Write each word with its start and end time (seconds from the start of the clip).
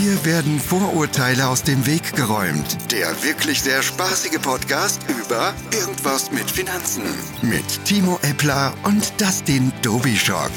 Hier 0.00 0.24
werden 0.24 0.58
Vorurteile 0.58 1.46
aus 1.46 1.62
dem 1.62 1.86
Weg 1.86 2.16
geräumt. 2.16 2.90
Der 2.90 3.08
wirklich 3.22 3.60
sehr 3.60 3.82
spaßige 3.82 4.40
Podcast 4.40 5.02
über 5.10 5.52
Irgendwas 5.78 6.32
mit 6.32 6.50
Finanzen. 6.50 7.02
Mit 7.42 7.84
Timo 7.84 8.18
Eppler 8.22 8.72
und 8.84 9.20
Dustin 9.20 9.70
Dobischock. 9.82 10.52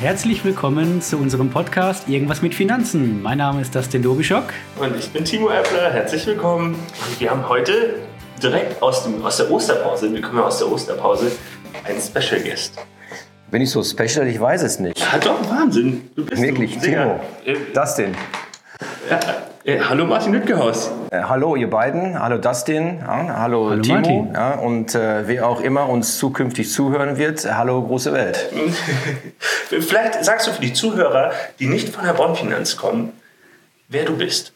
Herzlich 0.00 0.44
willkommen 0.44 1.02
zu 1.02 1.16
unserem 1.16 1.50
Podcast 1.50 2.08
Irgendwas 2.08 2.42
mit 2.42 2.54
Finanzen. 2.54 3.20
Mein 3.22 3.38
Name 3.38 3.60
ist 3.60 3.74
Dustin 3.74 4.02
Dobischock. 4.02 4.52
Und 4.78 4.96
ich 4.96 5.10
bin 5.10 5.24
Timo 5.24 5.48
Eppler. 5.50 5.92
Herzlich 5.92 6.24
willkommen. 6.24 6.76
Und 6.76 7.20
wir 7.20 7.28
haben 7.28 7.48
heute 7.48 7.96
direkt 8.40 8.80
aus, 8.80 9.02
dem, 9.02 9.20
aus 9.24 9.38
der 9.38 9.50
Osterpause, 9.50 10.14
wir 10.14 10.20
kommen 10.20 10.38
ja 10.38 10.44
aus 10.44 10.58
der 10.58 10.70
Osterpause, 10.70 11.32
einen 11.82 12.00
Special 12.00 12.40
Guest. 12.40 12.74
Bin 13.50 13.62
ich 13.62 13.70
so 13.70 13.82
special? 13.82 14.28
Ich 14.28 14.38
weiß 14.38 14.62
es 14.62 14.78
nicht. 14.78 14.96
Ja, 15.00 15.18
doch, 15.18 15.50
Wahnsinn. 15.50 16.08
Du 16.14 16.24
bist 16.24 16.40
Wirklich, 16.40 16.78
Timo. 16.78 17.18
Dustin. 17.74 18.14
Ja, 19.08 19.20
äh, 19.64 19.80
hallo 19.80 20.04
Martin 20.04 20.32
Lüttgehaus. 20.32 20.90
Äh, 21.10 21.22
hallo 21.22 21.54
ihr 21.54 21.70
beiden, 21.70 22.18
hallo 22.18 22.38
Dustin, 22.38 22.98
ja, 23.00 23.36
hallo, 23.38 23.70
hallo, 23.70 23.82
Timo 23.82 24.32
ja, 24.34 24.54
und 24.54 24.94
äh, 24.94 25.28
wer 25.28 25.46
auch 25.46 25.60
immer 25.60 25.88
uns 25.88 26.18
zukünftig 26.18 26.72
zuhören 26.72 27.16
wird, 27.16 27.44
hallo 27.56 27.82
große 27.82 28.12
Welt. 28.12 28.50
Vielleicht 29.68 30.24
sagst 30.24 30.48
du 30.48 30.52
für 30.52 30.60
die 30.60 30.72
Zuhörer, 30.72 31.30
die 31.60 31.66
nicht 31.66 31.90
von 31.90 32.04
der 32.04 32.14
Bonfinanz 32.14 32.76
kommen, 32.76 33.12
wer 33.88 34.04
du 34.04 34.16
bist. 34.16 34.52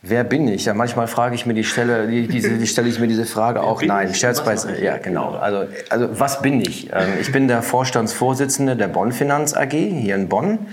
Wer 0.00 0.24
bin 0.24 0.46
ich? 0.48 0.66
Ja, 0.66 0.74
manchmal 0.74 1.08
frage 1.08 1.34
ich 1.34 1.46
mir 1.46 1.54
die 1.54 1.64
Stelle, 1.64 2.06
die, 2.06 2.28
diese, 2.28 2.50
die 2.50 2.66
stelle 2.66 2.88
ich 2.88 3.00
mir 3.00 3.08
diese 3.08 3.26
Frage 3.26 3.62
auch. 3.62 3.82
Nein, 3.82 4.14
Scherz 4.14 4.42
beiseite. 4.44 4.82
Ja, 4.82 4.98
genau. 4.98 5.30
Also, 5.30 5.66
also 5.90 6.08
was 6.12 6.42
bin 6.42 6.60
ich? 6.60 6.90
Ähm, 6.92 7.08
ich 7.20 7.32
bin 7.32 7.48
der 7.48 7.62
Vorstandsvorsitzende 7.62 8.76
der 8.76 8.88
Bonn 8.88 9.10
Finanz 9.10 9.54
AG 9.54 9.72
hier 9.72 10.14
in 10.14 10.28
Bonn. 10.28 10.66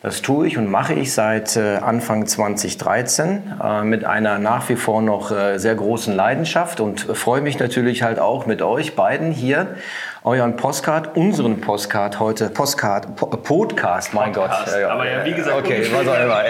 Das 0.00 0.22
tue 0.22 0.46
ich 0.46 0.56
und 0.56 0.70
mache 0.70 0.94
ich 0.94 1.12
seit 1.12 1.56
äh, 1.56 1.78
Anfang 1.78 2.24
2013 2.24 3.54
äh, 3.60 3.82
mit 3.82 4.04
einer 4.04 4.38
nach 4.38 4.68
wie 4.68 4.76
vor 4.76 5.02
noch 5.02 5.32
äh, 5.32 5.58
sehr 5.58 5.74
großen 5.74 6.14
Leidenschaft 6.14 6.78
und 6.78 7.00
freue 7.00 7.40
mich 7.40 7.58
natürlich 7.58 8.04
halt 8.04 8.20
auch 8.20 8.46
mit 8.46 8.62
euch 8.62 8.94
beiden 8.94 9.32
hier 9.32 9.74
euren 10.22 10.54
Postcard, 10.54 11.16
unseren 11.16 11.60
Postcard 11.60 12.20
heute, 12.20 12.48
Postcard, 12.48 13.16
Podcast, 13.16 14.14
mein 14.14 14.30
Podcast. 14.30 14.66
Gott. 14.66 14.80
Ja, 14.80 14.90
Aber 14.90 15.10
ja, 15.10 15.24
wie 15.24 15.32
gesagt, 15.32 15.56
okay, 15.58 15.84
was 15.92 16.06
auch 16.06 16.14
immer. 16.14 16.42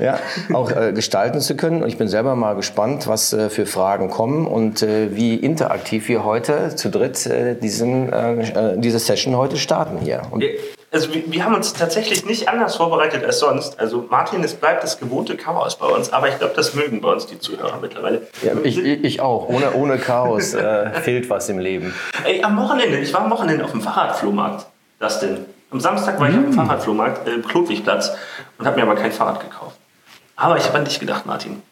ja, 0.00 0.18
auch 0.54 0.70
äh, 0.70 0.92
gestalten 0.94 1.40
zu 1.40 1.54
können. 1.54 1.82
Und 1.82 1.88
ich 1.88 1.98
bin 1.98 2.08
selber 2.08 2.34
mal 2.34 2.54
gespannt, 2.54 3.08
was 3.08 3.34
äh, 3.34 3.50
für 3.50 3.66
Fragen 3.66 4.08
kommen 4.08 4.46
und 4.46 4.82
äh, 4.82 5.14
wie 5.14 5.34
interaktiv 5.34 6.08
wir 6.08 6.24
heute 6.24 6.74
zu 6.76 6.88
dritt 6.88 7.28
diesen, 7.62 8.10
diese 8.80 8.98
Session 8.98 9.36
heute 9.36 9.56
starten 9.56 9.98
hier. 9.98 10.22
Und 10.30 10.44
also 10.90 11.12
wir, 11.12 11.30
wir, 11.30 11.44
haben 11.44 11.54
uns 11.54 11.72
tatsächlich 11.74 12.24
nicht 12.24 12.48
anders 12.48 12.76
vorbereitet 12.76 13.24
als 13.24 13.40
sonst. 13.40 13.78
Also 13.78 14.06
Martin, 14.08 14.42
es 14.42 14.54
bleibt 14.54 14.82
das 14.82 14.98
gewohnte 14.98 15.36
Chaos 15.36 15.76
bei 15.76 15.86
uns, 15.86 16.12
aber 16.12 16.28
ich 16.28 16.38
glaube, 16.38 16.54
das 16.56 16.74
mögen 16.74 17.00
bei 17.00 17.12
uns 17.12 17.26
die 17.26 17.38
Zuhörer 17.38 17.78
mittlerweile. 17.80 18.26
Ja, 18.42 18.52
ich, 18.62 18.78
ich 18.78 19.20
auch. 19.20 19.48
Ohne, 19.48 19.72
ohne 19.74 19.98
Chaos 19.98 20.54
äh, 20.54 20.90
fehlt 21.02 21.28
was 21.28 21.48
im 21.48 21.58
Leben. 21.58 21.94
Ey, 22.24 22.42
am 22.42 22.56
Wochenende, 22.56 22.98
ich 22.98 23.12
war 23.12 23.22
am 23.22 23.30
Wochenende 23.30 23.64
auf 23.64 23.72
dem 23.72 23.82
Fahrradflohmarkt. 23.82 24.66
Das 24.98 25.20
denn? 25.20 25.44
Am 25.70 25.80
Samstag 25.80 26.18
war 26.18 26.30
ich 26.30 26.36
auf 26.36 26.42
dem 26.42 26.50
mm. 26.50 26.54
Fahrradflohmarkt, 26.54 27.28
äh, 27.28 27.38
Klodwigplatz, 27.40 28.12
und 28.58 28.66
habe 28.66 28.76
mir 28.76 28.82
aber 28.82 28.94
kein 28.94 29.12
Fahrrad 29.12 29.40
gekauft. 29.40 29.76
Aber 30.36 30.56
ich 30.56 30.64
habe 30.66 30.78
an 30.78 30.84
dich 30.84 30.98
gedacht, 30.98 31.26
Martin. 31.26 31.62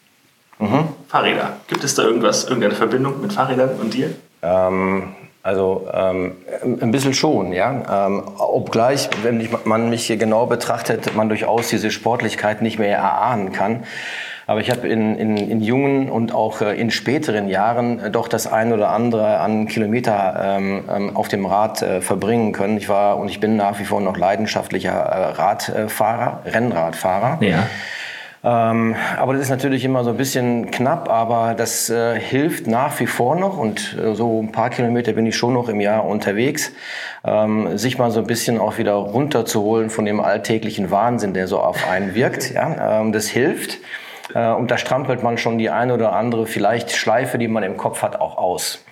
Mhm. 0.59 0.89
Fahrräder. 1.07 1.57
Gibt 1.67 1.83
es 1.83 1.95
da 1.95 2.03
irgendwas, 2.03 2.43
irgendeine 2.45 2.75
Verbindung 2.75 3.21
mit 3.21 3.33
Fahrrädern 3.33 3.71
und 3.79 3.93
dir? 3.93 4.13
Ähm, 4.41 5.15
also 5.43 5.87
ähm, 5.93 6.33
ein 6.81 6.91
bisschen 6.91 7.13
schon, 7.13 7.53
ja. 7.53 8.07
Ähm, 8.07 8.23
obgleich, 8.37 9.09
wenn 9.23 9.47
man 9.63 9.89
mich 9.89 10.05
hier 10.05 10.17
genau 10.17 10.45
betrachtet, 10.45 11.15
man 11.15 11.29
durchaus 11.29 11.69
diese 11.69 11.91
Sportlichkeit 11.91 12.61
nicht 12.61 12.79
mehr 12.79 12.97
erahnen 12.97 13.51
kann. 13.51 13.83
Aber 14.47 14.61
ich 14.61 14.71
habe 14.71 14.87
in, 14.87 15.17
in, 15.17 15.35
in 15.35 15.61
jungen 15.61 16.09
und 16.09 16.33
auch 16.33 16.61
äh, 16.61 16.79
in 16.79 16.89
späteren 16.89 17.49
Jahren 17.49 17.99
äh, 17.99 18.09
doch 18.09 18.29
das 18.29 18.47
ein 18.47 18.71
oder 18.71 18.89
andere 18.89 19.39
an 19.39 19.67
Kilometer 19.67 20.57
ähm, 20.57 20.85
ähm, 20.89 21.17
auf 21.17 21.27
dem 21.27 21.45
Rad 21.45 21.81
äh, 21.81 21.99
verbringen 21.99 22.53
können. 22.53 22.77
Ich 22.77 22.87
war 22.87 23.17
und 23.17 23.27
ich 23.27 23.41
bin 23.41 23.57
nach 23.57 23.77
wie 23.79 23.83
vor 23.83 23.99
noch 23.99 24.17
leidenschaftlicher 24.17 24.93
äh, 24.93 25.25
Radfahrer, 25.33 26.43
Rennradfahrer. 26.45 27.43
Ja. 27.43 27.67
Ähm, 28.47 28.95
aber 29.17 29.33
das 29.33 29.41
ist 29.41 29.49
natürlich 29.49 29.83
immer 29.83 30.05
so 30.05 30.11
ein 30.11 30.15
bisschen 30.15 30.71
knapp, 30.71 31.09
aber 31.09 31.53
das 31.53 31.89
äh, 31.89 32.17
hilft 32.17 32.65
nach 32.65 32.97
wie 33.01 33.05
vor 33.05 33.35
noch 33.35 33.57
und 33.57 33.97
äh, 34.01 34.15
so 34.15 34.41
ein 34.41 34.53
paar 34.53 34.69
Kilometer 34.69 35.11
bin 35.11 35.25
ich 35.25 35.35
schon 35.35 35.53
noch 35.53 35.67
im 35.67 35.81
Jahr 35.81 36.05
unterwegs, 36.05 36.71
ähm, 37.25 37.77
sich 37.77 37.97
mal 37.97 38.09
so 38.09 38.21
ein 38.21 38.27
bisschen 38.27 38.57
auch 38.57 38.77
wieder 38.77 38.93
runterzuholen 38.93 39.89
von 39.89 40.05
dem 40.05 40.21
alltäglichen 40.21 40.91
Wahnsinn, 40.91 41.33
der 41.33 41.47
so 41.47 41.59
auf 41.59 41.89
einen 41.89 42.15
wirkt. 42.15 42.53
Ja? 42.53 43.01
Ähm, 43.01 43.11
das 43.11 43.27
hilft. 43.27 43.79
Äh, 44.33 44.51
und 44.53 44.71
da 44.71 44.77
strampelt 44.77 45.23
man 45.23 45.37
schon 45.37 45.57
die 45.57 45.69
eine 45.69 45.93
oder 45.93 46.13
andere 46.13 46.45
vielleicht 46.45 46.95
Schleife, 46.95 47.37
die 47.37 47.49
man 47.49 47.63
im 47.63 47.75
Kopf 47.75 48.01
hat, 48.01 48.21
auch 48.21 48.37
aus. 48.37 48.85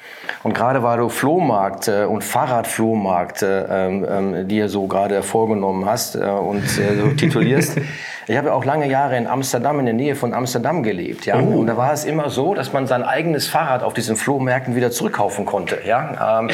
Und 0.43 0.53
gerade 0.53 0.83
weil 0.83 0.97
du 0.97 1.09
Flohmarkt 1.09 1.87
äh, 1.87 2.05
und 2.05 2.23
Fahrradflohmarkt, 2.23 3.41
äh, 3.41 3.87
ähm, 3.87 4.05
ähm, 4.09 4.47
die 4.47 4.57
ihr 4.57 4.69
so 4.69 4.87
gerade 4.87 5.23
vorgenommen 5.23 5.85
hast 5.85 6.15
äh, 6.15 6.19
und 6.19 6.63
äh, 6.63 6.95
so 7.01 7.07
titulierst, 7.15 7.77
Ich 8.27 8.37
habe 8.37 8.47
ja 8.47 8.53
auch 8.53 8.65
lange 8.65 8.87
Jahre 8.89 9.17
in 9.17 9.27
Amsterdam, 9.27 9.79
in 9.79 9.85
der 9.85 9.93
Nähe 9.93 10.15
von 10.15 10.33
Amsterdam 10.33 10.81
gelebt. 10.81 11.25
Ja? 11.25 11.39
Oh. 11.39 11.59
Und 11.59 11.67
da 11.67 11.77
war 11.77 11.93
es 11.93 12.05
immer 12.05 12.29
so, 12.29 12.55
dass 12.55 12.73
man 12.73 12.87
sein 12.87 13.03
eigenes 13.03 13.47
Fahrrad 13.47 13.83
auf 13.83 13.93
diesen 13.93 14.15
Flohmärkten 14.15 14.75
wieder 14.75 14.89
zurückkaufen 14.89 15.45
konnte. 15.45 15.79
Ja? 15.85 16.39
Ähm, 16.39 16.49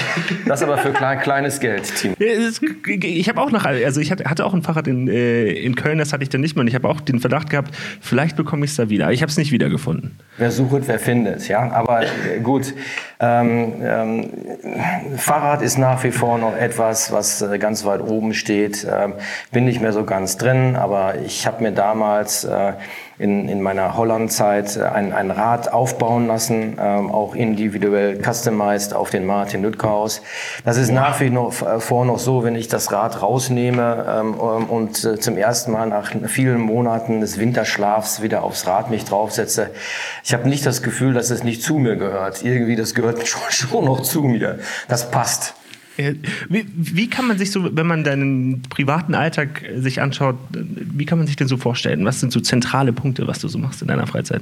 das 0.46 0.62
aber 0.64 0.78
für 0.78 0.92
klein, 0.92 1.20
kleines 1.20 1.60
Geld, 1.62 1.96
Team. 1.96 2.16
Ich 2.20 3.30
habe 3.30 3.40
auch 3.40 3.52
noch, 3.52 3.66
also 3.66 4.02
ich 4.02 4.12
hatte 4.12 4.46
auch 4.46 4.54
ein 4.54 4.64
Fahrrad 4.64 4.88
in, 4.88 5.08
äh, 5.08 5.48
in 5.52 5.76
Köln, 5.76 5.98
das 5.98 6.12
hatte 6.12 6.24
ich 6.24 6.30
dann 6.30 6.42
nicht 6.42 6.56
mehr. 6.56 6.62
Und 6.62 6.68
ich 6.68 6.76
habe 6.76 6.90
auch 6.90 7.00
den 7.00 7.20
Verdacht 7.20 7.50
gehabt, 7.50 7.74
vielleicht 8.02 8.36
bekomme 8.36 8.66
ich 8.66 8.72
es 8.72 8.78
da 8.78 8.90
wieder. 8.90 9.12
Ich 9.12 9.22
habe 9.22 9.30
es 9.30 9.38
nicht 9.38 9.54
wiedergefunden. 9.54 10.20
Wer 10.38 10.52
sucht, 10.52 10.88
wer 10.88 11.00
findet. 11.00 11.48
Ja? 11.48 11.72
Aber 11.72 12.02
äh, 12.04 12.40
gut, 12.44 12.74
ähm, 13.22 13.76
ähm, 13.82 14.30
Fahrrad 15.16 15.62
ist 15.62 15.78
nach 15.78 16.04
wie 16.04 16.12
vor 16.12 16.38
noch 16.38 16.58
etwas, 16.58 17.12
was 17.12 17.42
äh, 17.42 17.60
ganz 17.60 17.86
weit 17.86 18.02
oben 18.02 18.34
steht. 18.34 18.86
Ähm, 18.92 19.14
bin 19.52 19.66
nicht 19.66 19.82
mehr 19.82 19.94
so 19.94 20.04
ganz 20.04 20.38
drin, 20.38 20.76
aber 20.76 21.16
ich 21.24 21.48
habe 21.48 21.61
mir 21.62 21.72
damals 21.72 22.44
äh, 22.44 22.74
in, 23.22 23.48
in 23.48 23.62
meiner 23.62 23.96
Holland-Zeit 23.96 24.78
äh, 24.78 24.84
ein, 24.84 25.14
ein 25.14 25.32
Rad 25.32 25.72
aufbauen 25.72 26.28
lassen, 26.28 26.78
ähm, 26.80 27.12
auch 27.12 27.36
individuell 27.36 28.20
customized 28.22 28.94
auf 28.94 29.12
den 29.12 29.26
Martin 29.26 29.62
Lüttgehaus. 29.62 30.22
Das 30.66 30.78
ist 30.78 30.92
nach 30.92 31.20
wie 31.20 31.32
vor 31.80 32.06
noch 32.06 32.20
so, 32.20 32.44
wenn 32.44 32.56
ich 32.56 32.68
das 32.68 32.92
Rad 32.92 33.22
rausnehme 33.22 34.06
ähm, 34.10 34.34
und 34.34 35.04
äh, 35.06 35.20
zum 35.20 35.38
ersten 35.38 35.72
Mal 35.72 35.88
nach 35.88 36.12
vielen 36.28 36.60
Monaten 36.60 37.22
des 37.22 37.40
Winterschlafs 37.40 38.22
wieder 38.22 38.44
aufs 38.44 38.66
Rad 38.66 38.90
mich 38.90 39.06
draufsetze. 39.06 39.70
Ich 40.24 40.34
habe 40.34 40.50
nicht 40.50 40.66
das 40.66 40.82
Gefühl, 40.82 41.14
dass 41.14 41.30
es 41.30 41.44
nicht 41.44 41.62
zu 41.62 41.78
mir 41.78 41.96
gehört. 41.96 42.44
Irgendwie, 42.44 42.76
das 42.76 42.96
gehört 42.96 43.28
schon, 43.28 43.52
schon 43.52 43.86
noch 43.86 44.02
zu 44.02 44.24
mir. 44.24 44.60
Das 44.88 45.12
passt. 45.12 45.54
Wie, 45.98 46.66
wie, 46.74 47.10
kann 47.10 47.28
man 47.28 47.38
sich 47.38 47.52
so, 47.52 47.76
wenn 47.76 47.86
man 47.86 48.04
deinen 48.04 48.62
privaten 48.64 49.14
Alltag 49.14 49.64
sich 49.76 50.02
anschaut, 50.02 50.36
wie 50.52 51.06
kann 51.06 51.18
man 51.18 51.28
sich 51.28 51.36
denn 51.36 51.48
so 51.48 51.58
vorstellen? 51.58 52.06
Was 52.06 52.20
sind 52.20 52.32
so 52.32 52.40
zentrale 52.40 52.94
Punkte, 52.94 53.28
was 53.28 53.40
du 53.40 53.48
so 53.48 53.58
machst 53.58 53.82
in 53.82 53.88
deiner 53.88 54.08
Freizeit? 54.08 54.42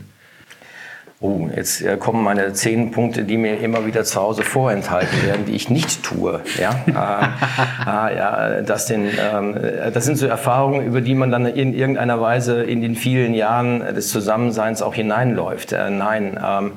Oh, 1.21 1.49
jetzt 1.53 1.81
äh, 1.81 1.97
kommen 1.97 2.23
meine 2.23 2.53
zehn 2.53 2.91
Punkte, 2.91 3.23
die 3.25 3.35
mir 3.35 3.59
immer 3.59 3.85
wieder 3.85 4.05
zu 4.05 4.21
Hause 4.21 4.43
vorenthalten 4.43 5.21
werden, 5.25 5.45
die 5.45 5.51
ich 5.51 5.69
nicht 5.69 6.01
tue. 6.01 6.39
Ja, 6.57 6.71
äh, 6.87 6.93
ah, 6.93 8.09
ja 8.09 8.61
das, 8.61 8.85
den, 8.85 9.09
ähm, 9.19 9.55
das 9.93 10.05
sind 10.05 10.17
so 10.17 10.27
Erfahrungen, 10.27 10.85
über 10.85 11.01
die 11.01 11.15
man 11.15 11.29
dann 11.29 11.45
in 11.45 11.73
irgendeiner 11.73 12.21
Weise 12.21 12.63
in 12.63 12.81
den 12.81 12.95
vielen 12.95 13.33
Jahren 13.33 13.79
des 13.93 14.09
Zusammenseins 14.09 14.81
auch 14.81 14.93
hineinläuft. 14.93 15.73
Äh, 15.73 15.89
nein. 15.89 16.39
Ähm, 16.41 16.71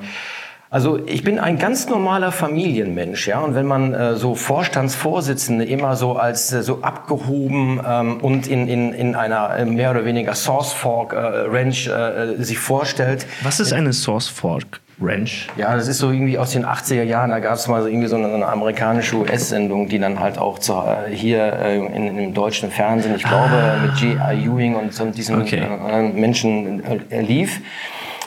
also 0.73 0.97
ich 1.05 1.23
bin 1.23 1.37
ein 1.37 1.59
ganz 1.59 1.87
normaler 1.87 2.31
Familienmensch, 2.31 3.27
ja. 3.27 3.41
Und 3.41 3.53
wenn 3.53 3.67
man 3.67 3.93
äh, 3.93 4.15
so 4.15 4.33
Vorstandsvorsitzende 4.33 5.65
immer 5.65 5.95
so 5.95 6.13
als 6.13 6.51
äh, 6.51 6.63
so 6.63 6.81
abgehoben 6.81 7.79
ähm, 7.87 8.17
und 8.17 8.47
in, 8.47 8.67
in, 8.67 8.91
in 8.91 9.13
einer 9.13 9.55
äh, 9.55 9.65
mehr 9.65 9.91
oder 9.91 10.03
weniger 10.03 10.33
Source 10.33 10.73
Fork 10.73 11.13
äh, 11.13 11.17
Ranch 11.17 11.87
äh, 11.87 12.41
sich 12.43 12.57
vorstellt. 12.57 13.27
Was 13.43 13.59
ist 13.59 13.71
eine 13.71 13.93
Source 13.93 14.27
Fork? 14.27 14.81
Ranch. 14.99 15.47
Ja, 15.57 15.75
das 15.75 15.87
ist 15.87 15.99
so 15.99 16.09
irgendwie 16.09 16.39
aus 16.39 16.51
den 16.51 16.65
80er 16.65 17.03
Jahren. 17.03 17.29
Da 17.29 17.37
gab 17.37 17.53
es 17.53 17.67
mal 17.67 17.83
so 17.83 17.87
irgendwie 17.87 18.07
so 18.07 18.15
eine, 18.15 18.33
eine 18.33 18.47
amerikanische 18.47 19.15
US-Sendung, 19.17 19.89
die 19.89 19.99
dann 19.99 20.19
halt 20.19 20.39
auch 20.39 20.57
zu, 20.57 20.73
äh, 20.73 21.15
hier 21.15 21.53
äh, 21.53 21.77
in, 21.77 22.17
im 22.17 22.33
deutschen 22.33 22.71
Fernsehen, 22.71 23.13
ich 23.15 23.23
glaube, 23.23 23.53
ah. 23.53 23.77
mit 23.79 23.95
G.I. 23.97 24.45
Ewing 24.47 24.73
und 24.73 24.91
so 24.91 25.05
diesen 25.05 25.39
okay. 25.39 25.61
äh, 25.61 26.01
Menschen 26.09 26.83
äh, 27.11 27.21
lief. 27.21 27.61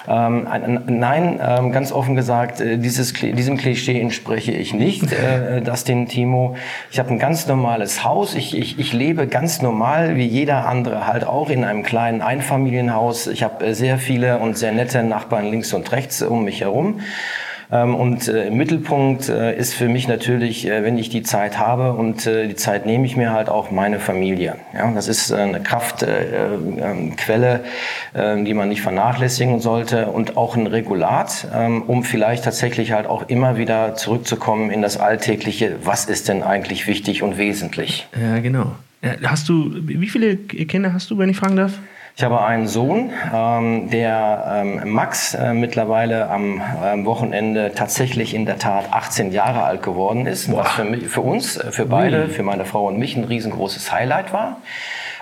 Ähm, 0.08 0.46
nein, 0.86 1.40
ähm, 1.42 1.72
ganz 1.72 1.92
offen 1.92 2.14
gesagt, 2.14 2.60
äh, 2.60 2.78
dieses, 2.78 3.12
diesem 3.12 3.56
Klischee 3.56 4.00
entspreche 4.00 4.52
ich 4.52 4.74
nicht, 4.74 5.12
äh, 5.12 5.62
das 5.62 5.84
den 5.84 6.06
Timo. 6.06 6.56
Ich 6.90 6.98
habe 6.98 7.10
ein 7.10 7.18
ganz 7.18 7.46
normales 7.46 8.04
Haus. 8.04 8.34
Ich, 8.34 8.56
ich, 8.56 8.78
ich 8.78 8.92
lebe 8.92 9.26
ganz 9.26 9.62
normal, 9.62 10.16
wie 10.16 10.26
jeder 10.26 10.66
andere 10.66 11.06
halt 11.06 11.24
auch 11.24 11.50
in 11.50 11.64
einem 11.64 11.82
kleinen 11.82 12.22
Einfamilienhaus. 12.22 13.26
Ich 13.26 13.42
habe 13.42 13.66
äh, 13.66 13.74
sehr 13.74 13.98
viele 13.98 14.38
und 14.38 14.56
sehr 14.56 14.72
nette 14.72 15.02
Nachbarn 15.02 15.50
links 15.50 15.72
und 15.72 15.90
rechts 15.92 16.22
um 16.22 16.44
mich 16.44 16.60
herum. 16.60 17.00
Ähm, 17.70 17.94
und 17.94 18.28
äh, 18.28 18.48
im 18.48 18.56
Mittelpunkt 18.56 19.28
äh, 19.28 19.56
ist 19.56 19.74
für 19.74 19.88
mich 19.88 20.08
natürlich, 20.08 20.68
äh, 20.68 20.84
wenn 20.84 20.98
ich 20.98 21.08
die 21.08 21.22
Zeit 21.22 21.58
habe 21.58 21.92
und 21.92 22.26
die 22.26 22.54
Zeit 22.54 22.86
nehme 22.86 23.06
ich 23.06 23.16
mir 23.16 23.32
halt 23.32 23.48
auch 23.48 23.70
meine 23.70 24.00
Familie. 24.00 24.56
Ja, 24.74 24.90
das 24.92 25.08
ist 25.08 25.32
eine 25.32 25.60
Kraftquelle, 25.60 27.64
ähm, 28.14 28.44
die 28.44 28.54
man 28.54 28.68
nicht 28.68 28.82
vernachlässigen 28.82 29.60
sollte 29.60 30.06
und 30.06 30.36
auch 30.36 30.56
ein 30.56 30.66
Regulat, 30.66 31.48
ähm, 31.54 31.82
um 31.82 32.04
vielleicht 32.04 32.44
tatsächlich 32.44 32.92
halt 32.92 33.06
auch 33.06 33.28
immer 33.28 33.56
wieder 33.56 33.94
zurückzukommen 33.94 34.70
in 34.70 34.82
das 34.82 34.98
Alltägliche. 34.98 35.76
Was 35.84 36.06
ist 36.06 36.28
denn 36.28 36.42
eigentlich 36.42 36.86
wichtig 36.86 37.22
und 37.22 37.38
wesentlich? 37.38 38.06
Ja, 38.20 38.38
genau. 38.38 38.72
Hast 39.22 39.48
du, 39.48 39.70
wie 39.72 40.08
viele 40.08 40.36
Kinder 40.36 40.92
hast 40.92 41.10
du, 41.10 41.18
wenn 41.18 41.28
ich 41.28 41.36
fragen 41.36 41.56
darf? 41.56 41.78
Ich 42.18 42.24
habe 42.24 42.42
einen 42.42 42.66
Sohn, 42.66 43.10
ähm, 43.34 43.90
der 43.90 44.62
ähm, 44.64 44.90
Max 44.90 45.34
äh, 45.34 45.52
mittlerweile 45.52 46.30
am 46.30 46.62
ähm, 46.82 47.04
Wochenende 47.04 47.72
tatsächlich 47.74 48.32
in 48.32 48.46
der 48.46 48.58
Tat 48.58 48.90
18 48.90 49.32
Jahre 49.32 49.64
alt 49.64 49.82
geworden 49.82 50.24
ist, 50.24 50.50
Boah. 50.50 50.60
was 50.60 50.72
für, 50.72 50.84
mich, 50.84 51.08
für 51.08 51.20
uns, 51.20 51.58
äh, 51.58 51.70
für 51.70 51.84
beide, 51.84 52.28
für 52.28 52.42
meine 52.42 52.64
Frau 52.64 52.86
und 52.86 52.98
mich 52.98 53.16
ein 53.16 53.24
riesengroßes 53.24 53.92
Highlight 53.92 54.32
war. 54.32 54.62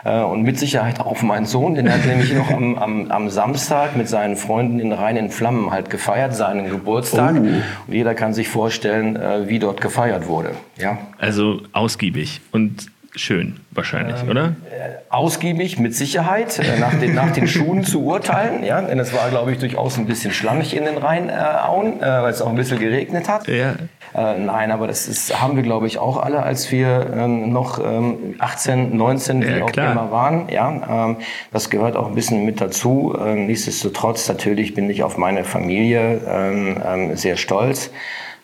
Äh, 0.04 0.20
und 0.20 0.42
mit 0.42 0.56
Sicherheit 0.56 1.00
auch 1.00 1.20
meinen 1.22 1.46
Sohn, 1.46 1.74
den 1.74 1.92
hat 1.92 2.06
nämlich 2.06 2.32
noch 2.32 2.52
am, 2.52 2.78
am, 2.78 3.10
am 3.10 3.28
Samstag 3.28 3.96
mit 3.96 4.08
seinen 4.08 4.36
Freunden 4.36 4.78
in 4.78 4.92
Rhein 4.92 5.16
in 5.16 5.30
Flammen 5.30 5.72
halt 5.72 5.90
gefeiert, 5.90 6.36
seinen 6.36 6.70
Geburtstag. 6.70 7.34
Oh. 7.34 7.38
Und 7.38 7.64
jeder 7.88 8.14
kann 8.14 8.34
sich 8.34 8.46
vorstellen, 8.48 9.16
äh, 9.16 9.48
wie 9.48 9.58
dort 9.58 9.80
gefeiert 9.80 10.28
wurde. 10.28 10.50
Ja? 10.76 10.98
Also 11.18 11.62
ausgiebig. 11.72 12.40
Und 12.52 12.93
schön, 13.14 13.60
wahrscheinlich, 13.70 14.22
ähm, 14.22 14.28
oder? 14.28 14.44
Äh, 14.70 14.94
ausgiebig, 15.08 15.78
mit 15.78 15.94
Sicherheit, 15.94 16.58
äh, 16.58 16.78
nach, 16.78 16.94
den, 16.98 17.14
nach 17.14 17.32
den 17.32 17.46
Schuhen 17.46 17.84
zu 17.84 18.04
urteilen. 18.04 18.64
Ja? 18.64 18.80
Denn 18.82 18.98
es 18.98 19.12
war, 19.12 19.28
glaube 19.30 19.52
ich, 19.52 19.58
durchaus 19.58 19.98
ein 19.98 20.06
bisschen 20.06 20.32
schlammig 20.32 20.76
in 20.76 20.84
den 20.84 20.98
Rheinauen, 20.98 22.00
äh, 22.00 22.02
weil 22.02 22.30
es 22.30 22.42
auch 22.42 22.48
ein 22.48 22.56
bisschen 22.56 22.78
geregnet 22.78 23.28
hat. 23.28 23.46
Ja. 23.48 23.74
Äh, 24.14 24.38
nein, 24.38 24.70
aber 24.70 24.86
das 24.86 25.08
ist, 25.08 25.40
haben 25.40 25.56
wir, 25.56 25.62
glaube 25.62 25.86
ich, 25.86 25.98
auch 25.98 26.16
alle, 26.16 26.42
als 26.42 26.70
wir 26.70 27.06
ähm, 27.14 27.52
noch 27.52 27.78
ähm, 27.78 28.34
18, 28.38 28.96
19, 28.96 29.42
wie 29.42 29.58
ja, 29.58 29.64
auch 29.64 29.70
immer 29.70 30.10
waren. 30.10 30.48
Ja? 30.48 31.06
Ähm, 31.06 31.16
das 31.52 31.70
gehört 31.70 31.96
auch 31.96 32.08
ein 32.08 32.14
bisschen 32.14 32.44
mit 32.44 32.60
dazu. 32.60 33.16
Ähm, 33.18 33.46
nichtsdestotrotz, 33.46 34.28
natürlich 34.28 34.74
bin 34.74 34.90
ich 34.90 35.02
auf 35.02 35.16
meine 35.16 35.44
Familie 35.44 36.20
ähm, 36.28 37.16
sehr 37.16 37.36
stolz 37.36 37.90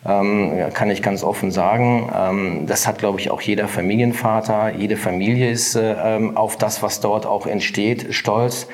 ähm, 0.05 0.51
kann 0.73 0.89
ich 0.89 1.01
ganz 1.01 1.23
offen 1.23 1.51
sagen. 1.51 2.09
Ähm, 2.15 2.67
das 2.67 2.87
hat, 2.87 2.99
glaube 2.99 3.19
ich, 3.19 3.31
auch 3.31 3.41
jeder 3.41 3.67
Familienvater. 3.67 4.73
Jede 4.75 4.97
Familie 4.97 5.51
ist 5.51 5.75
äh, 5.75 5.93
ähm, 5.93 6.37
auf 6.37 6.57
das, 6.57 6.81
was 6.81 7.01
dort 7.01 7.25
auch 7.25 7.45
entsteht, 7.45 8.13
stolz. 8.13 8.67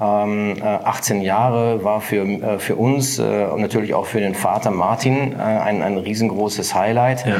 Ähm, 0.00 0.56
äh, 0.58 0.62
18 0.62 1.20
Jahre 1.20 1.84
war 1.84 2.00
für, 2.00 2.24
äh, 2.24 2.58
für 2.58 2.76
uns 2.76 3.18
und 3.18 3.60
natürlich 3.60 3.94
auch 3.94 4.06
für 4.06 4.20
den 4.20 4.34
Vater 4.34 4.70
Martin 4.70 5.34
ein, 5.36 5.82
ein 5.82 5.98
riesengroßes 5.98 6.74
Highlight. 6.74 7.26
Ja. 7.26 7.36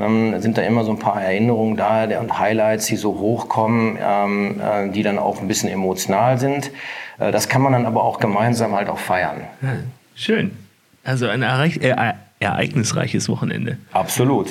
Ähm, 0.00 0.40
sind 0.40 0.56
da 0.56 0.62
immer 0.62 0.84
so 0.84 0.90
ein 0.90 0.98
paar 0.98 1.22
Erinnerungen 1.22 1.76
da 1.76 2.04
und 2.18 2.38
Highlights, 2.38 2.86
die 2.86 2.96
so 2.96 3.18
hochkommen, 3.18 3.98
ähm, 4.02 4.60
äh, 4.60 4.88
die 4.88 5.02
dann 5.02 5.18
auch 5.18 5.40
ein 5.40 5.48
bisschen 5.48 5.68
emotional 5.68 6.38
sind. 6.38 6.70
Äh, 7.18 7.30
das 7.30 7.48
kann 7.48 7.60
man 7.60 7.72
dann 7.72 7.84
aber 7.84 8.02
auch 8.02 8.18
gemeinsam 8.18 8.74
halt 8.74 8.88
auch 8.88 8.98
feiern. 8.98 9.42
Ja, 9.60 9.68
schön. 10.14 10.56
Also 11.04 11.28
ein 11.28 11.42
erreich, 11.42 11.78
äh, 11.82 11.94
ereignisreiches 12.42 13.28
Wochenende. 13.28 13.78
Absolut. 13.92 14.48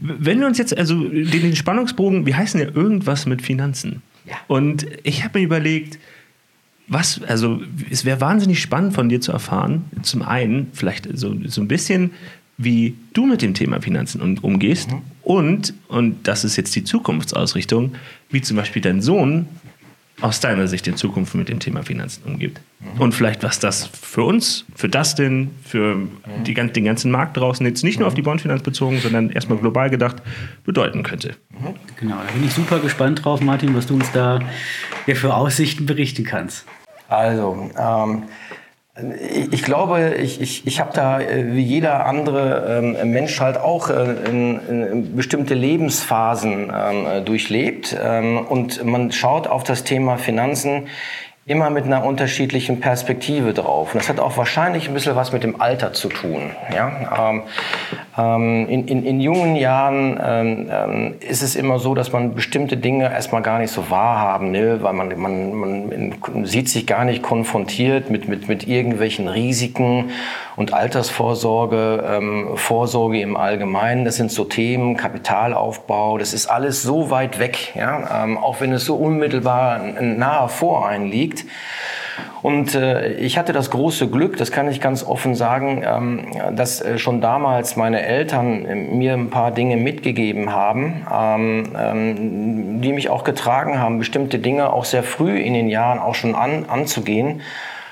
Wenn 0.00 0.40
wir 0.40 0.46
uns 0.46 0.58
jetzt, 0.58 0.76
also 0.76 1.02
den, 1.04 1.30
den 1.30 1.56
Spannungsbogen, 1.56 2.26
wir 2.26 2.36
heißen 2.36 2.60
ja 2.60 2.66
irgendwas 2.66 3.26
mit 3.26 3.42
Finanzen. 3.42 4.02
Ja. 4.26 4.36
Und 4.48 4.86
ich 5.02 5.24
habe 5.24 5.38
mir 5.38 5.44
überlegt, 5.44 5.98
was, 6.88 7.22
also 7.22 7.60
es 7.90 8.04
wäre 8.04 8.20
wahnsinnig 8.20 8.60
spannend 8.60 8.94
von 8.94 9.08
dir 9.08 9.20
zu 9.20 9.32
erfahren, 9.32 9.84
zum 10.02 10.22
einen 10.22 10.68
vielleicht 10.72 11.08
so, 11.16 11.34
so 11.46 11.60
ein 11.60 11.68
bisschen, 11.68 12.10
wie 12.58 12.94
du 13.12 13.26
mit 13.26 13.42
dem 13.42 13.54
Thema 13.54 13.80
Finanzen 13.80 14.20
um, 14.20 14.38
umgehst 14.38 14.90
mhm. 14.90 15.02
und, 15.22 15.74
und 15.88 16.28
das 16.28 16.44
ist 16.44 16.56
jetzt 16.56 16.74
die 16.74 16.84
Zukunftsausrichtung, 16.84 17.94
wie 18.30 18.42
zum 18.42 18.56
Beispiel 18.56 18.82
dein 18.82 19.00
Sohn 19.00 19.46
aus 20.22 20.40
deiner 20.40 20.68
Sicht 20.68 20.86
in 20.86 20.96
Zukunft 20.96 21.34
mit 21.34 21.48
dem 21.48 21.58
Thema 21.58 21.82
Finanzen 21.82 22.22
umgibt. 22.24 22.60
Mhm. 22.80 23.00
Und 23.00 23.12
vielleicht, 23.12 23.42
was 23.42 23.58
das 23.58 23.86
für 23.86 24.22
uns, 24.22 24.64
für 24.74 24.88
Dustin, 24.88 25.50
für 25.64 25.96
mhm. 25.96 26.08
die, 26.46 26.54
den 26.54 26.84
ganzen 26.84 27.10
Markt 27.10 27.36
draußen, 27.36 27.66
jetzt 27.66 27.82
nicht 27.82 27.98
nur 27.98 28.08
auf 28.08 28.14
die 28.14 28.22
Bondfinanz 28.22 28.62
bezogen, 28.62 28.98
sondern 29.00 29.30
erstmal 29.30 29.58
global 29.58 29.90
gedacht, 29.90 30.16
bedeuten 30.64 31.02
könnte. 31.02 31.34
Mhm. 31.50 31.74
Genau, 31.98 32.16
da 32.16 32.32
bin 32.32 32.44
ich 32.44 32.52
super 32.52 32.78
gespannt 32.78 33.24
drauf, 33.24 33.40
Martin, 33.40 33.74
was 33.74 33.86
du 33.86 33.94
uns 33.94 34.10
da 34.12 34.40
ja, 35.06 35.14
für 35.14 35.34
Aussichten 35.34 35.86
berichten 35.86 36.24
kannst. 36.24 36.64
Also, 37.08 37.70
ähm, 37.76 38.22
ich 39.50 39.62
glaube, 39.62 40.16
ich, 40.16 40.42
ich, 40.42 40.66
ich 40.66 40.78
habe 40.78 40.90
da 40.92 41.18
äh, 41.18 41.54
wie 41.54 41.62
jeder 41.62 42.04
andere 42.04 42.78
ähm, 43.00 43.10
Mensch 43.10 43.40
halt 43.40 43.56
auch 43.56 43.88
äh, 43.88 44.12
in, 44.28 44.60
in 44.68 45.16
bestimmte 45.16 45.54
Lebensphasen 45.54 46.70
ähm, 46.70 47.06
äh, 47.06 47.22
durchlebt. 47.22 47.96
Ähm, 47.98 48.38
und 48.46 48.84
man 48.84 49.10
schaut 49.10 49.46
auf 49.46 49.64
das 49.64 49.84
Thema 49.84 50.18
Finanzen 50.18 50.88
immer 51.52 51.68
mit 51.68 51.84
einer 51.84 52.02
unterschiedlichen 52.02 52.80
Perspektive 52.80 53.52
drauf. 53.52 53.92
Und 53.92 54.00
das 54.00 54.08
hat 54.08 54.18
auch 54.18 54.38
wahrscheinlich 54.38 54.88
ein 54.88 54.94
bisschen 54.94 55.14
was 55.16 55.32
mit 55.32 55.42
dem 55.42 55.60
Alter 55.60 55.92
zu 55.92 56.08
tun. 56.08 56.52
Ja? 56.74 57.30
Ähm, 57.30 57.42
ähm, 58.16 58.66
in, 58.70 58.88
in, 58.88 59.04
in, 59.04 59.20
jungen 59.20 59.54
Jahren 59.56 60.18
ähm, 60.24 60.70
ähm 60.70 61.14
ist 61.20 61.42
es 61.42 61.54
immer 61.54 61.78
so, 61.78 61.94
dass 61.94 62.10
man 62.10 62.34
bestimmte 62.34 62.78
Dinge 62.78 63.04
erstmal 63.04 63.42
gar 63.42 63.58
nicht 63.58 63.70
so 63.70 63.90
wahrhaben 63.90 64.52
will, 64.54 64.82
weil 64.82 64.94
man, 64.94 65.18
man, 65.20 65.58
man 65.58 66.46
sieht 66.46 66.70
sich 66.70 66.86
gar 66.86 67.04
nicht 67.04 67.22
konfrontiert 67.22 68.08
mit, 68.08 68.28
mit, 68.28 68.48
mit 68.48 68.66
irgendwelchen 68.66 69.28
Risiken 69.28 70.10
und 70.56 70.72
Altersvorsorge, 70.72 72.04
ähm, 72.06 72.48
Vorsorge 72.56 73.20
im 73.20 73.36
Allgemeinen. 73.36 74.04
Das 74.04 74.16
sind 74.16 74.30
so 74.30 74.44
Themen, 74.44 74.96
Kapitalaufbau, 74.96 76.16
das 76.16 76.32
ist 76.32 76.46
alles 76.46 76.82
so 76.82 77.10
weit 77.10 77.38
weg, 77.38 77.72
ja? 77.74 78.24
Ähm, 78.24 78.38
auch 78.38 78.60
wenn 78.60 78.72
es 78.72 78.84
so 78.86 78.96
unmittelbar 78.96 79.80
nahe 80.00 80.48
vor 80.48 80.88
einen 80.88 81.10
liegt. 81.10 81.41
Und 82.42 82.74
äh, 82.74 83.12
ich 83.14 83.38
hatte 83.38 83.52
das 83.52 83.70
große 83.70 84.08
Glück, 84.08 84.36
das 84.36 84.50
kann 84.50 84.68
ich 84.68 84.80
ganz 84.80 85.04
offen 85.04 85.34
sagen, 85.34 85.82
ähm, 85.86 86.56
dass 86.56 86.80
äh, 86.80 86.98
schon 86.98 87.20
damals 87.20 87.76
meine 87.76 88.02
Eltern 88.02 88.66
äh, 88.66 88.74
mir 88.74 89.14
ein 89.14 89.30
paar 89.30 89.52
Dinge 89.52 89.76
mitgegeben 89.76 90.52
haben, 90.52 91.06
ähm, 91.12 91.64
ähm, 91.78 92.80
die 92.82 92.92
mich 92.92 93.08
auch 93.08 93.24
getragen 93.24 93.78
haben, 93.78 93.98
bestimmte 93.98 94.40
Dinge 94.40 94.72
auch 94.72 94.84
sehr 94.84 95.04
früh 95.04 95.38
in 95.38 95.54
den 95.54 95.68
Jahren 95.68 96.00
auch 96.00 96.14
schon 96.14 96.34
an, 96.34 96.66
anzugehen. 96.68 97.42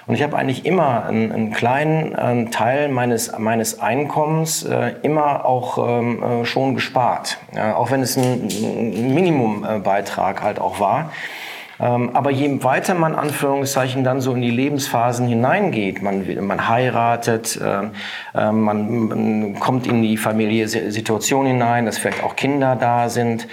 Und 0.06 0.16
ich 0.16 0.24
habe 0.24 0.36
eigentlich 0.36 0.66
immer 0.66 1.06
einen, 1.06 1.30
einen 1.30 1.52
kleinen 1.52 2.14
äh, 2.14 2.50
Teil 2.50 2.88
meines, 2.88 3.38
meines 3.38 3.78
Einkommens 3.78 4.64
äh, 4.64 4.94
immer 5.02 5.44
auch 5.44 5.78
ähm, 5.78 6.22
äh, 6.22 6.44
schon 6.44 6.74
gespart. 6.74 7.38
Ja, 7.54 7.76
auch 7.76 7.92
wenn 7.92 8.00
es 8.00 8.16
ein, 8.16 8.48
ein 8.48 9.14
Minimumbeitrag 9.14 10.42
halt 10.42 10.58
auch 10.58 10.80
war. 10.80 11.12
Ähm, 11.80 12.10
aber 12.14 12.30
je 12.30 12.62
weiter 12.62 12.94
man 12.94 13.14
Anführungszeichen 13.14 14.04
dann 14.04 14.20
so 14.20 14.34
in 14.34 14.42
die 14.42 14.50
Lebensphasen 14.50 15.26
hineingeht, 15.26 16.02
man, 16.02 16.26
man 16.46 16.68
heiratet, 16.68 17.58
äh, 17.60 18.52
man, 18.52 19.08
man 19.08 19.60
kommt 19.60 19.86
in 19.86 20.02
die 20.02 20.16
familiäre 20.16 20.68
Situation 20.68 21.46
hinein, 21.46 21.86
dass 21.86 21.98
vielleicht 21.98 22.22
auch 22.22 22.36
Kinder 22.36 22.76
da 22.76 23.08
sind, 23.08 23.48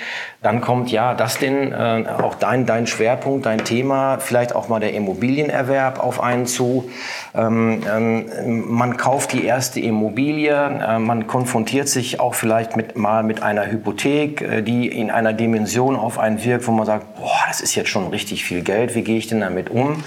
dann 0.48 0.62
kommt 0.62 0.90
ja 0.94 1.14
das 1.14 1.40
denn 1.40 1.74
äh, 1.74 2.06
auch 2.24 2.36
dein, 2.36 2.66
dein 2.66 2.88
Schwerpunkt, 2.88 3.46
dein 3.46 3.66
Thema, 3.66 4.20
vielleicht 4.20 4.56
auch 4.56 4.70
mal 4.70 4.80
der 4.80 4.94
Immobilienerwerb 4.94 6.00
auf 6.00 6.24
einen 6.24 6.46
zu. 6.46 6.90
Ähm, 7.36 7.82
ähm, 7.86 8.64
man 8.66 8.96
kauft 8.96 9.34
die 9.34 9.44
erste 9.44 9.82
Immobilie, 9.82 10.54
äh, 10.54 11.00
man 11.00 11.28
konfrontiert 11.28 11.90
sich 11.90 12.22
auch 12.22 12.34
vielleicht 12.34 12.78
mit, 12.78 12.98
mal 12.98 13.24
mit 13.24 13.44
einer 13.44 13.70
Hypothek, 13.70 14.42
äh, 14.42 14.62
die 14.62 14.88
in 14.88 15.12
einer 15.12 15.34
Dimension 15.34 15.98
auf 15.98 16.18
einen 16.18 16.42
wirkt, 16.42 16.66
wo 16.66 16.72
man 16.72 16.86
sagt, 16.86 17.18
boah, 17.18 17.44
das 17.50 17.60
ist 17.60 17.76
jetzt 17.76 17.90
schon 17.90 18.08
richtig 18.08 18.46
viel 18.46 18.62
Geld, 18.62 18.96
wie 18.96 19.02
gehe 19.02 19.18
ich 19.18 19.28
denn 19.28 19.42
damit 19.42 19.70
um? 19.70 20.02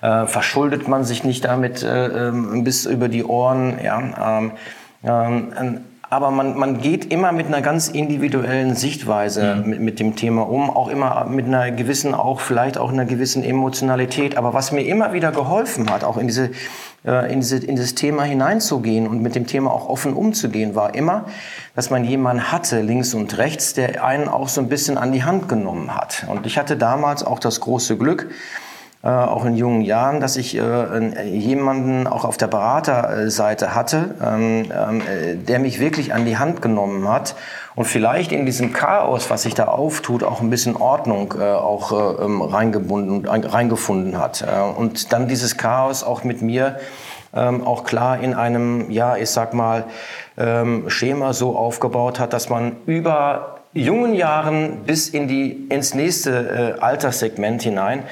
Äh, 0.00 0.24
verschuldet 0.24 0.88
man 0.88 1.04
sich 1.04 1.24
nicht 1.24 1.44
damit 1.44 1.82
äh, 1.82 2.28
ähm, 2.28 2.64
bis 2.64 2.86
über 2.86 3.08
die 3.08 3.24
Ohren? 3.24 3.78
Ja, 3.84 4.38
ähm, 4.40 4.52
ähm, 5.06 5.84
aber 6.14 6.30
man, 6.30 6.56
man 6.56 6.80
geht 6.80 7.12
immer 7.12 7.32
mit 7.32 7.48
einer 7.48 7.60
ganz 7.60 7.88
individuellen 7.88 8.76
Sichtweise 8.76 9.56
mhm. 9.56 9.68
mit, 9.68 9.80
mit 9.80 10.00
dem 10.00 10.14
Thema 10.14 10.48
um, 10.48 10.70
auch 10.70 10.88
immer 10.88 11.24
mit 11.24 11.46
einer 11.46 11.72
gewissen, 11.72 12.14
auch 12.14 12.38
vielleicht 12.38 12.78
auch 12.78 12.92
einer 12.92 13.04
gewissen 13.04 13.42
Emotionalität. 13.42 14.36
Aber 14.36 14.54
was 14.54 14.70
mir 14.70 14.82
immer 14.82 15.12
wieder 15.12 15.32
geholfen 15.32 15.90
hat, 15.90 16.04
auch 16.04 16.16
in 16.16 16.28
diese 16.28 16.50
äh, 17.04 17.32
in, 17.32 17.40
diese, 17.40 17.58
in 17.58 17.74
das 17.74 17.96
Thema 17.96 18.22
hineinzugehen 18.22 19.08
und 19.08 19.22
mit 19.22 19.34
dem 19.34 19.48
Thema 19.48 19.72
auch 19.72 19.88
offen 19.88 20.14
umzugehen, 20.14 20.76
war 20.76 20.94
immer, 20.94 21.24
dass 21.74 21.90
man 21.90 22.04
jemanden 22.04 22.52
hatte, 22.52 22.80
links 22.80 23.12
und 23.12 23.36
rechts, 23.36 23.74
der 23.74 24.04
einen 24.04 24.28
auch 24.28 24.48
so 24.48 24.60
ein 24.60 24.68
bisschen 24.68 24.96
an 24.96 25.10
die 25.10 25.24
Hand 25.24 25.48
genommen 25.48 25.96
hat. 25.96 26.26
Und 26.28 26.46
ich 26.46 26.58
hatte 26.58 26.76
damals 26.76 27.24
auch 27.24 27.40
das 27.40 27.58
große 27.60 27.98
Glück, 27.98 28.30
äh, 29.04 29.08
auch 29.08 29.44
in 29.44 29.54
jungen 29.54 29.82
Jahren, 29.82 30.20
dass 30.20 30.36
ich 30.36 30.56
äh, 30.56 31.26
jemanden 31.26 32.06
auch 32.06 32.24
auf 32.24 32.38
der 32.38 32.46
Beraterseite 32.46 33.74
hatte, 33.74 34.14
ähm, 34.24 34.72
ähm, 34.72 35.02
äh, 35.02 35.34
der 35.36 35.58
mich 35.58 35.78
wirklich 35.78 36.14
an 36.14 36.24
die 36.24 36.38
Hand 36.38 36.62
genommen 36.62 37.06
hat 37.06 37.36
und 37.74 37.84
vielleicht 37.84 38.32
in 38.32 38.46
diesem 38.46 38.72
Chaos, 38.72 39.28
was 39.28 39.42
sich 39.42 39.52
da 39.52 39.66
auftut, 39.66 40.24
auch 40.24 40.40
ein 40.40 40.48
bisschen 40.48 40.74
Ordnung 40.74 41.34
äh, 41.38 41.44
auch 41.44 41.92
äh, 41.92 42.24
ähm, 42.24 42.40
reingebunden, 42.40 43.26
reingefunden 43.28 44.18
hat. 44.18 44.40
Äh, 44.42 44.62
und 44.62 45.12
dann 45.12 45.28
dieses 45.28 45.58
Chaos 45.58 46.02
auch 46.02 46.24
mit 46.24 46.40
mir 46.40 46.78
ähm, 47.34 47.62
auch 47.62 47.84
klar 47.84 48.20
in 48.20 48.32
einem, 48.32 48.90
ja, 48.90 49.16
ich 49.16 49.28
sag 49.28 49.52
mal, 49.52 49.84
ähm, 50.38 50.88
Schema 50.88 51.34
so 51.34 51.58
aufgebaut 51.58 52.18
hat, 52.18 52.32
dass 52.32 52.48
man 52.48 52.76
über 52.86 53.58
jungen 53.74 54.14
Jahren 54.14 54.84
bis 54.86 55.10
in 55.10 55.28
die, 55.28 55.66
ins 55.68 55.92
nächste 55.92 56.76
äh, 56.78 56.80
Alterssegment 56.80 57.60
hinein 57.60 58.04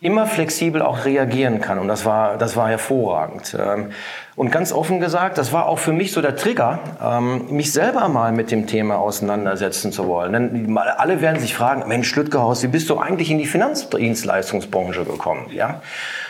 immer 0.00 0.26
flexibel 0.26 0.82
auch 0.82 1.04
reagieren 1.04 1.60
kann. 1.60 1.78
Und 1.78 1.88
das 1.88 2.04
war, 2.04 2.36
das 2.36 2.56
war 2.56 2.68
hervorragend. 2.68 3.56
Ähm, 3.58 3.90
und 4.34 4.52
ganz 4.52 4.72
offen 4.72 5.00
gesagt, 5.00 5.38
das 5.38 5.52
war 5.52 5.66
auch 5.66 5.78
für 5.78 5.92
mich 5.92 6.12
so 6.12 6.20
der 6.20 6.36
Trigger, 6.36 6.78
ähm, 7.02 7.46
mich 7.48 7.72
selber 7.72 8.08
mal 8.08 8.32
mit 8.32 8.50
dem 8.50 8.66
Thema 8.66 8.96
auseinandersetzen 8.96 9.92
zu 9.92 10.06
wollen. 10.06 10.32
Denn 10.32 10.78
alle 10.78 11.22
werden 11.22 11.40
sich 11.40 11.54
fragen, 11.54 11.88
Mensch, 11.88 12.14
Lütgehaus, 12.14 12.62
wie 12.62 12.68
bist 12.68 12.90
du 12.90 12.98
eigentlich 12.98 13.30
in 13.30 13.38
die 13.38 13.46
Finanzdienstleistungsbranche 13.46 15.04
gekommen? 15.04 15.46
Ja? 15.52 15.80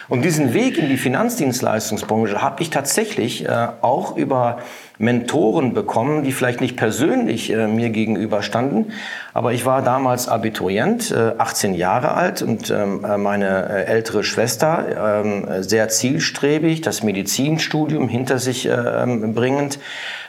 Und 0.09 0.25
diesen 0.25 0.55
Weg 0.55 0.79
in 0.79 0.89
die 0.89 0.97
Finanzdienstleistungsbranche 0.97 2.41
habe 2.41 2.63
ich 2.63 2.71
tatsächlich 2.71 3.45
äh, 3.45 3.69
auch 3.81 4.17
über 4.17 4.59
Mentoren 4.99 5.75
bekommen, 5.75 6.23
die 6.23 6.33
vielleicht 6.33 6.61
nicht 6.61 6.77
persönlich 6.77 7.53
äh, 7.53 7.67
mir 7.67 7.91
gegenüber 7.91 8.43
standen, 8.43 8.93
aber 9.35 9.53
ich 9.53 9.67
war 9.67 9.83
damals 9.83 10.29
Abiturient, 10.29 11.11
äh, 11.11 11.33
18 11.37 11.75
Jahre 11.75 12.15
alt 12.15 12.41
und 12.41 12.71
ähm, 12.71 13.05
äh, 13.05 13.19
meine 13.19 13.69
äh, 13.69 13.85
ältere 13.87 14.23
Schwester 14.23 15.23
ähm, 15.25 15.63
sehr 15.63 15.89
zielstrebig, 15.89 16.83
das 16.83 17.03
Medizinstudium 17.03 18.09
hinter 18.09 18.39
sich 18.39 18.67
ähm, 18.67 19.35
bringend 19.35 19.81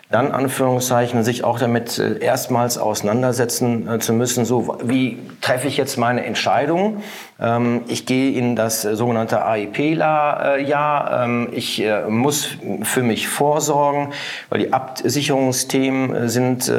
dann 0.10 0.32
Anführungszeichen 0.32 1.24
sich 1.24 1.44
auch 1.44 1.60
damit 1.60 2.00
äh, 2.00 2.20
erstmals 2.20 2.78
auseinandersetzen 2.78 3.88
äh, 3.90 4.00
zu 4.00 4.14
müssen. 4.14 4.46
So, 4.46 4.78
wie 4.84 5.20
treffe 5.42 5.68
ich 5.68 5.76
jetzt 5.76 5.98
meine 5.98 6.24
Entscheidung? 6.24 7.04
Ähm, 7.40 7.82
ich 7.88 8.06
gehe 8.06 8.32
in 8.32 8.56
das 8.56 8.82
sogenannte 8.82 9.46
AIP-Jahr. 9.46 11.24
Ähm, 11.24 11.50
ich 11.52 11.82
äh, 11.82 12.04
muss 12.08 12.50
für 12.84 13.04
mich 13.04 13.28
vorsorgen, 13.28 14.14
weil 14.50 14.60
die 14.60 14.74
Absicherungsthemen 14.74 16.30
sind 16.30 16.72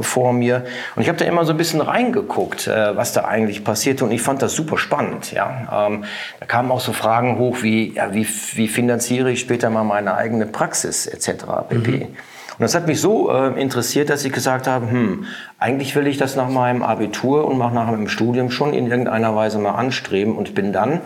vor 0.00 0.32
mir. 0.32 0.64
Und 0.96 1.02
ich 1.02 1.08
habe 1.08 1.18
da 1.18 1.24
immer 1.24 1.44
so 1.44 1.52
ein 1.52 1.56
bisschen 1.56 1.80
reingeguckt, 1.80 2.68
was 2.68 3.12
da 3.12 3.24
eigentlich 3.24 3.64
passierte. 3.64 4.04
Und 4.04 4.12
ich 4.12 4.22
fand 4.22 4.42
das 4.42 4.54
super 4.54 4.78
spannend. 4.78 5.32
Ähm, 5.32 6.04
da 6.40 6.46
kamen 6.46 6.70
auch 6.70 6.80
so 6.80 6.92
Fragen 6.92 7.38
hoch 7.38 7.62
wie, 7.62 7.94
wie 7.94 8.68
finanziere 8.68 9.30
ich 9.30 9.40
später 9.40 9.70
mal 9.70 9.84
meine 9.84 10.14
eigene 10.14 10.46
Praxis 10.46 11.06
etc 11.06 11.44
pp. 11.68 11.90
Mhm. 11.90 12.16
Und 12.60 12.64
das 12.64 12.74
hat 12.74 12.86
mich 12.86 13.00
so 13.00 13.30
äh, 13.30 13.58
interessiert, 13.58 14.10
dass 14.10 14.22
ich 14.22 14.34
gesagt 14.34 14.66
habe, 14.66 14.90
hm, 14.90 15.24
eigentlich 15.58 15.96
will 15.96 16.06
ich 16.06 16.18
das 16.18 16.36
nach 16.36 16.50
meinem 16.50 16.82
Abitur 16.82 17.46
und 17.46 17.56
nach 17.56 17.72
meinem 17.72 18.06
Studium 18.06 18.50
schon 18.50 18.74
in 18.74 18.86
irgendeiner 18.86 19.34
Weise 19.34 19.58
mal 19.58 19.76
anstreben 19.76 20.36
und 20.36 20.54
bin 20.54 20.70
dann 20.70 21.00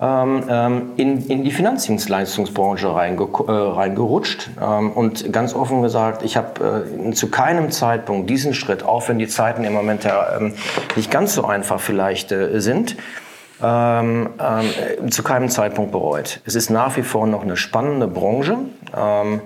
ähm, 0.00 0.42
ähm 0.50 0.82
in, 0.96 1.24
in 1.28 1.44
die 1.44 1.52
Finanzdienstleistungsbranche 1.52 2.92
reinge 2.92 3.22
äh, 3.22 3.52
reingerutscht. 3.52 4.50
Ähm, 4.60 4.90
und 4.90 5.32
ganz 5.32 5.54
offen 5.54 5.80
gesagt, 5.80 6.24
ich 6.24 6.36
habe 6.36 6.88
äh, 7.06 7.12
zu 7.12 7.30
keinem 7.30 7.70
Zeitpunkt 7.70 8.28
diesen 8.28 8.52
Schritt, 8.52 8.82
auch 8.82 9.08
wenn 9.08 9.20
die 9.20 9.28
Zeiten 9.28 9.62
im 9.62 9.74
Moment 9.74 10.02
ja 10.02 10.36
ähm, 10.36 10.54
nicht 10.96 11.12
ganz 11.12 11.34
so 11.34 11.44
einfach 11.44 11.78
vielleicht 11.78 12.32
äh, 12.32 12.60
sind, 12.60 12.96
ähm, 13.62 14.30
ähm, 14.40 15.12
zu 15.12 15.22
keinem 15.22 15.50
Zeitpunkt 15.50 15.92
bereut. 15.92 16.40
Es 16.46 16.56
ist 16.56 16.68
nach 16.68 16.96
wie 16.96 17.02
vor 17.02 17.28
noch 17.28 17.44
eine 17.44 17.56
spannende 17.56 18.08
Branche. 18.08 18.56
Ähm, 18.92 19.40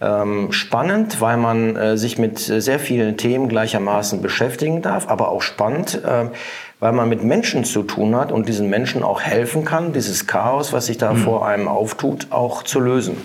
ähm, 0.00 0.50
spannend, 0.52 1.20
weil 1.20 1.36
man 1.36 1.76
äh, 1.76 1.96
sich 1.96 2.18
mit 2.18 2.38
sehr 2.38 2.78
vielen 2.78 3.16
Themen 3.16 3.48
gleichermaßen 3.48 4.22
beschäftigen 4.22 4.82
darf, 4.82 5.08
aber 5.08 5.28
auch 5.28 5.42
spannend, 5.42 6.02
äh, 6.04 6.30
weil 6.78 6.92
man 6.92 7.08
mit 7.08 7.22
Menschen 7.22 7.64
zu 7.64 7.82
tun 7.82 8.16
hat 8.16 8.32
und 8.32 8.48
diesen 8.48 8.70
Menschen 8.70 9.02
auch 9.02 9.20
helfen 9.20 9.64
kann, 9.64 9.92
dieses 9.92 10.26
Chaos, 10.26 10.72
was 10.72 10.86
sich 10.86 10.96
da 10.96 11.12
mhm. 11.12 11.18
vor 11.18 11.46
einem 11.46 11.68
auftut, 11.68 12.28
auch 12.30 12.62
zu 12.62 12.80
lösen. 12.80 13.16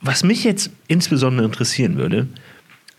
Was 0.00 0.24
mich 0.24 0.44
jetzt 0.44 0.70
insbesondere 0.88 1.46
interessieren 1.46 1.96
würde, 1.96 2.26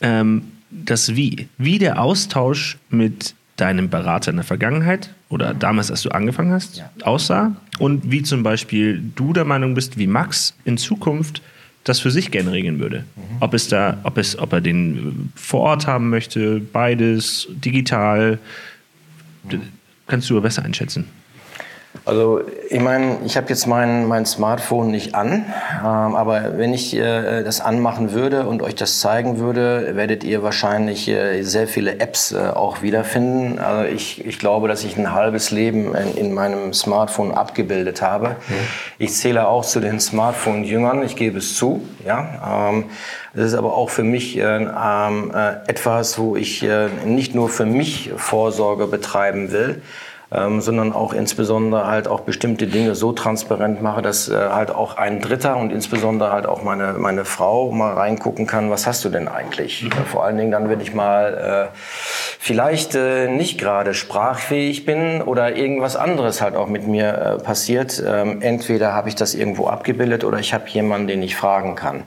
ähm, 0.02 0.52
das 0.70 1.16
Wie. 1.16 1.50
Wie 1.58 1.80
der 1.80 2.02
Austausch 2.02 2.78
mit 2.90 3.36
deinem 3.58 3.90
Berater 3.90 4.32
in 4.32 4.38
der 4.38 4.46
Vergangenheit 4.46 5.14
oder 5.30 5.54
damals, 5.54 5.92
als 5.92 6.04
du 6.04 6.10
angefangen 6.10 6.52
hast, 6.52 6.78
ja. 6.78 6.90
aussah 7.04 7.56
und 7.80 8.12
wie 8.12 8.24
zum 8.24 8.44
Beispiel 8.44 9.02
du 9.16 9.34
der 9.34 9.46
Meinung 9.46 9.74
bist, 9.74 9.98
wie 9.98 10.08
Max 10.08 10.54
in 10.64 10.78
Zukunft 10.78 11.42
das 11.88 12.00
für 12.00 12.12
sich 12.12 12.32
gerne 12.32 12.52
regeln 12.52 12.80
würde. 12.80 13.06
Mhm. 13.16 13.38
Ob 13.40 13.54
es 13.54 13.68
da, 13.68 13.98
ob 14.04 14.18
es, 14.18 14.38
ob 14.38 14.54
er 14.54 14.62
den 14.62 15.32
vor 15.36 15.62
Ort 15.62 15.88
haben 15.88 16.10
möchte, 16.10 16.60
beides, 16.60 17.48
digital, 17.50 18.40
mhm. 19.50 19.62
kannst 20.08 20.30
du 20.30 20.42
besser 20.42 20.64
einschätzen. 20.64 21.06
Also 22.06 22.42
ich 22.70 22.80
meine, 22.80 23.18
ich 23.26 23.38
habe 23.38 23.50
jetzt 23.50 23.68
mein, 23.68 24.06
mein 24.06 24.26
Smartphone 24.26 24.92
nicht 24.92 25.16
an, 25.16 25.46
ähm, 25.80 26.16
aber 26.16 26.58
wenn 26.58 26.74
ich 26.74 26.96
äh, 26.96 27.44
das 27.44 27.62
anmachen 27.62 28.14
würde 28.14 28.48
und 28.48 28.62
euch 28.62 28.76
das 28.76 29.00
zeigen 29.00 29.40
würde, 29.40 29.96
werdet 29.96 30.24
ihr 30.24 30.44
wahrscheinlich 30.44 31.08
äh, 31.08 31.44
sehr 31.44 31.68
viele 31.68 32.00
Apps 32.00 32.32
äh, 32.32 32.38
auch 32.38 32.82
wiederfinden. 32.82 33.60
Also 33.60 33.90
ich, 33.92 34.26
ich 34.26 34.40
glaube, 34.40 34.68
dass 34.68 34.84
ich 34.84 34.98
ein 34.98 35.14
halbes 35.14 35.52
Leben 35.52 35.96
in, 35.96 36.16
in 36.16 36.34
meinem 36.34 36.74
Smartphone 36.74 37.34
abgebildet 37.34 38.02
habe. 38.02 38.30
Mhm. 38.30 38.54
Ich 39.00 39.14
zähle 39.14 39.48
auch 39.48 39.66
zu 39.66 39.80
den 39.80 40.00
Smartphone-Jüngern, 40.00 41.04
ich 41.04 41.16
gebe 41.16 41.40
es 41.40 41.56
zu. 41.56 41.82
Ja, 42.06 42.70
ähm, 42.70 42.86
das 43.34 43.48
ist 43.48 43.54
aber 43.54 43.76
auch 43.76 43.90
für 43.90 44.04
mich 44.04 44.38
äh, 44.38 44.42
ähm, 44.42 45.32
äh, 45.34 45.70
etwas, 45.70 46.18
wo 46.18 46.36
ich 46.36 46.64
äh, 46.64 46.88
nicht 47.06 47.36
nur 47.36 47.50
für 47.50 47.66
mich 47.66 48.12
Vorsorge 48.16 48.88
betreiben 48.88 49.52
will, 49.52 49.82
ähm, 50.32 50.60
sondern 50.60 50.92
auch 50.92 51.14
insbesondere 51.14 51.88
halt 51.88 52.08
auch 52.08 52.22
bestimmte 52.22 52.68
Dinge 52.68 52.96
so 52.96 53.14
transparent 53.14 53.82
mache, 53.82 54.02
dass 54.02 54.28
äh, 54.28 54.36
halt 54.36 54.72
auch 54.72 54.98
ein 54.98 55.22
Dritter 55.22 55.56
und 55.56 55.72
insbesondere 55.72 56.32
halt 56.32 56.46
auch 56.46 56.64
meine, 56.64 56.94
meine 56.94 57.24
Frau 57.24 57.72
mal 57.72 57.94
reingucken 57.94 58.46
kann, 58.46 58.70
was 58.70 58.86
hast 58.86 59.06
du 59.06 59.10
denn 59.10 59.28
eigentlich? 59.28 59.84
Mhm. 59.84 59.92
Vor 60.12 60.26
allen 60.26 60.38
Dingen 60.38 60.52
dann, 60.52 60.70
wenn 60.70 60.82
ich 60.82 60.94
mal 60.94 61.70
äh, 61.72 61.78
vielleicht 62.40 62.96
äh, 62.96 63.30
nicht 63.30 63.58
gerade 63.58 63.94
sprachfähig 63.94 64.86
bin 64.86 65.22
oder 65.22 65.56
irgendwas 65.56 65.96
anderes 65.96 66.42
halt 66.42 66.56
auch 66.56 66.68
mit 66.68 66.88
mir 66.88 67.08
äh, 67.40 67.44
passiert. 67.44 68.04
Ähm, 68.06 68.42
entweder 68.42 68.94
habe 68.94 69.08
ich 69.08 69.16
das 69.16 69.34
irgendwo 69.34 69.68
abgebildet 69.68 70.26
oder 70.26 70.40
ich 70.40 70.54
habe 70.54 70.68
jemanden, 70.68 71.08
den 71.08 71.24
ich 71.24 71.36
fragen 71.38 71.76
kann. 71.76 72.04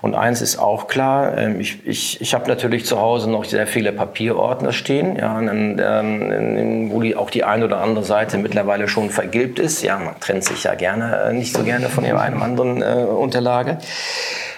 Und 0.00 0.14
eins 0.14 0.42
ist 0.42 0.58
auch 0.58 0.86
klar, 0.86 1.36
ähm, 1.36 1.60
ich, 1.60 1.84
ich, 1.86 2.20
ich 2.20 2.34
habe 2.34 2.48
natürlich 2.48 2.86
zu 2.86 3.00
Hause 3.00 3.28
noch 3.30 3.44
sehr 3.44 3.66
viele 3.66 3.92
Papierordner 3.92 4.72
stehen, 4.72 5.16
ja, 5.16 5.40
ähm, 5.40 6.90
wo 6.92 7.00
die, 7.00 7.16
auch 7.16 7.30
die 7.30 7.44
eine 7.48 7.64
oder 7.64 7.80
andere 7.80 8.04
Seite 8.04 8.38
mittlerweile 8.38 8.88
schon 8.88 9.10
vergilbt 9.10 9.58
ist. 9.58 9.82
Ja, 9.82 9.98
man 9.98 10.18
trennt 10.20 10.44
sich 10.44 10.64
ja 10.64 10.74
gerne, 10.74 11.28
äh, 11.28 11.32
nicht 11.32 11.54
so 11.54 11.62
gerne 11.62 11.88
von 11.88 12.04
einem 12.04 12.42
anderen 12.42 12.82
äh, 12.82 13.04
Unterlage. 13.04 13.78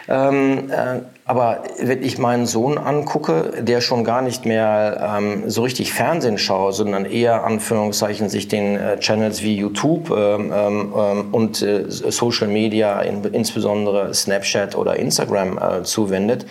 Ähm, 0.09 0.71
äh, 0.71 1.01
aber 1.31 1.63
wenn 1.79 2.03
ich 2.03 2.19
meinen 2.19 2.45
Sohn 2.45 2.77
angucke, 2.77 3.63
der 3.63 3.81
schon 3.81 4.03
gar 4.03 4.21
nicht 4.21 4.47
mehr 4.47 5.17
ähm, 5.17 5.49
so 5.49 5.63
richtig 5.63 5.93
Fernsehen 5.93 6.39
schaut, 6.39 6.75
sondern 6.75 7.05
eher 7.05 7.45
Anführungszeichen 7.45 8.29
sich 8.29 8.49
den 8.49 8.75
äh, 8.77 8.99
Channels 8.99 9.41
wie 9.41 9.55
YouTube 9.55 10.11
ähm, 10.11 10.53
ähm, 10.53 10.93
ähm 10.97 11.29
und 11.31 11.63
äh, 11.63 11.85
Social 11.89 12.49
Media, 12.49 13.01
in, 13.03 13.23
insbesondere 13.23 14.13
Snapchat 14.13 14.75
oder 14.75 14.97
Instagram 14.97 15.57
äh, 15.57 15.83
zuwendet, 15.85 16.47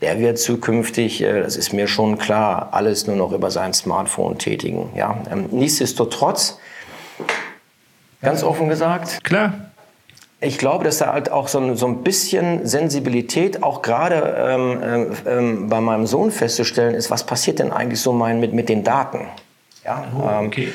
der 0.00 0.20
wird 0.20 0.38
zukünftig, 0.38 1.22
äh, 1.22 1.40
das 1.40 1.56
ist 1.56 1.72
mir 1.72 1.88
schon 1.88 2.16
klar, 2.16 2.68
alles 2.70 3.08
nur 3.08 3.16
noch 3.16 3.32
über 3.32 3.50
sein 3.50 3.74
Smartphone 3.74 4.38
tätigen. 4.38 4.90
Ja? 4.94 5.20
Ähm, 5.28 5.46
nichtsdestotrotz, 5.50 6.60
ganz 8.22 8.44
offen 8.44 8.68
gesagt, 8.68 9.24
klar 9.24 9.69
ich 10.40 10.58
glaube, 10.58 10.84
dass 10.84 10.98
da 10.98 11.12
halt 11.12 11.30
auch 11.30 11.48
so 11.48 11.58
ein, 11.58 11.76
so 11.76 11.86
ein 11.86 12.02
bisschen 12.02 12.66
Sensibilität 12.66 13.62
auch 13.62 13.82
gerade 13.82 14.36
ähm, 14.38 14.80
ähm, 14.82 15.12
ähm, 15.26 15.68
bei 15.68 15.80
meinem 15.80 16.06
Sohn 16.06 16.30
festzustellen 16.30 16.94
ist, 16.94 17.10
was 17.10 17.24
passiert 17.24 17.58
denn 17.58 17.72
eigentlich 17.72 18.00
so 18.00 18.12
mein, 18.12 18.40
mit, 18.40 18.54
mit 18.54 18.68
den 18.68 18.82
Daten? 18.82 19.26
Ja, 19.84 20.04
oh, 20.18 20.28
ähm, 20.28 20.46
okay. 20.46 20.68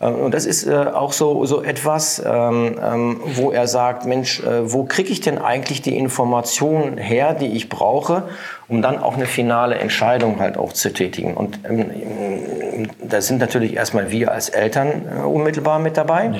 Ähm, 0.00 0.16
und 0.16 0.34
das 0.34 0.44
ist 0.44 0.66
äh, 0.66 0.74
auch 0.74 1.12
so, 1.12 1.46
so 1.46 1.62
etwas, 1.62 2.22
ähm, 2.24 2.78
ähm, 2.82 3.20
wo 3.24 3.50
er 3.50 3.66
sagt, 3.66 4.04
Mensch, 4.04 4.40
äh, 4.40 4.70
wo 4.70 4.84
kriege 4.84 5.10
ich 5.10 5.20
denn 5.20 5.38
eigentlich 5.38 5.82
die 5.82 5.96
Informationen 5.96 6.98
her, 6.98 7.34
die 7.34 7.56
ich 7.56 7.68
brauche, 7.68 8.24
um 8.68 8.82
dann 8.82 8.98
auch 8.98 9.14
eine 9.14 9.26
finale 9.26 9.76
Entscheidung 9.76 10.40
halt 10.40 10.58
auch 10.58 10.72
zu 10.72 10.92
tätigen. 10.92 11.34
Und 11.34 11.60
ähm, 11.68 12.88
da 13.02 13.20
sind 13.20 13.38
natürlich 13.38 13.76
erstmal 13.76 14.10
wir 14.10 14.32
als 14.32 14.48
Eltern 14.50 15.06
äh, 15.10 15.22
unmittelbar 15.22 15.78
mit 15.78 15.96
dabei. 15.96 16.26
Ja. 16.26 16.32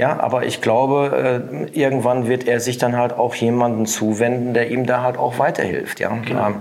Ja, 0.00 0.18
aber 0.18 0.46
ich 0.46 0.62
glaube, 0.62 1.68
äh, 1.74 1.78
irgendwann 1.78 2.26
wird 2.26 2.48
er 2.48 2.58
sich 2.58 2.78
dann 2.78 2.96
halt 2.96 3.12
auch 3.12 3.34
jemanden 3.34 3.84
zuwenden, 3.84 4.54
der 4.54 4.70
ihm 4.70 4.86
da 4.86 5.02
halt 5.02 5.18
auch 5.18 5.38
weiterhilft. 5.38 6.00
Ja? 6.00 6.16
Genau. 6.24 6.54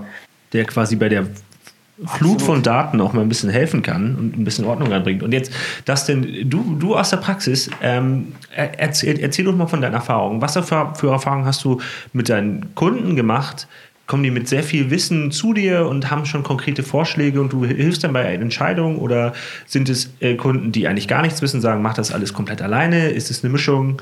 Der 0.52 0.66
quasi 0.66 0.98
bei 0.98 1.08
der 1.08 1.24
Flut 1.24 2.10
Absolut. 2.10 2.42
von 2.42 2.64
Daten 2.64 3.00
auch 3.00 3.14
mal 3.14 3.22
ein 3.22 3.30
bisschen 3.30 3.50
helfen 3.50 3.82
kann 3.82 4.18
und 4.18 4.38
ein 4.38 4.44
bisschen 4.44 4.66
Ordnung 4.66 4.92
reinbringt. 4.92 5.24
Und 5.24 5.32
jetzt, 5.32 5.54
das 5.86 6.06
denn, 6.06 6.50
du, 6.50 6.76
du 6.78 6.98
aus 6.98 7.12
der 7.12 7.18
Praxis, 7.18 7.70
ähm, 7.82 8.34
erzähl, 8.54 9.18
erzähl 9.22 9.46
doch 9.46 9.56
mal 9.56 9.68
von 9.68 9.80
deinen 9.80 9.94
Erfahrungen. 9.94 10.42
Was 10.42 10.58
für, 10.58 10.94
für 10.96 11.12
Erfahrungen 11.12 11.46
hast 11.46 11.64
du 11.64 11.80
mit 12.12 12.28
deinen 12.28 12.76
Kunden 12.76 13.16
gemacht, 13.16 13.70
kommen 14.10 14.24
die 14.24 14.32
mit 14.32 14.50
sehr 14.50 14.64
viel 14.64 14.90
Wissen 14.90 15.32
zu 15.32 15.54
dir 15.54 15.88
und 15.88 16.12
haben 16.12 16.26
schon 16.26 16.44
konkrete 16.44 16.84
Vorschläge 16.84 17.40
und 17.40 17.54
du 17.54 17.64
hilfst 17.64 18.04
dann 18.04 18.12
bei 18.12 18.24
Entscheidungen 18.24 18.98
oder 18.98 19.34
sind 19.66 19.88
es 19.88 20.12
äh, 20.20 20.36
Kunden, 20.36 20.74
die 20.74 20.90
eigentlich 20.90 21.08
gar 21.08 21.22
nichts 21.22 21.42
wissen, 21.42 21.62
sagen, 21.62 21.82
mach 21.82 21.94
das 21.94 22.12
alles 22.12 22.34
komplett 22.34 22.62
alleine? 22.62 23.10
Ist 23.10 23.32
es 23.32 23.44
eine 23.44 23.54
Mischung? 23.54 24.02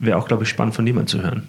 wäre 0.00 0.18
auch, 0.18 0.26
glaube 0.26 0.42
ich, 0.42 0.48
spannend 0.48 0.74
von 0.74 0.92
mal 0.92 1.06
zu 1.06 1.22
hören. 1.22 1.46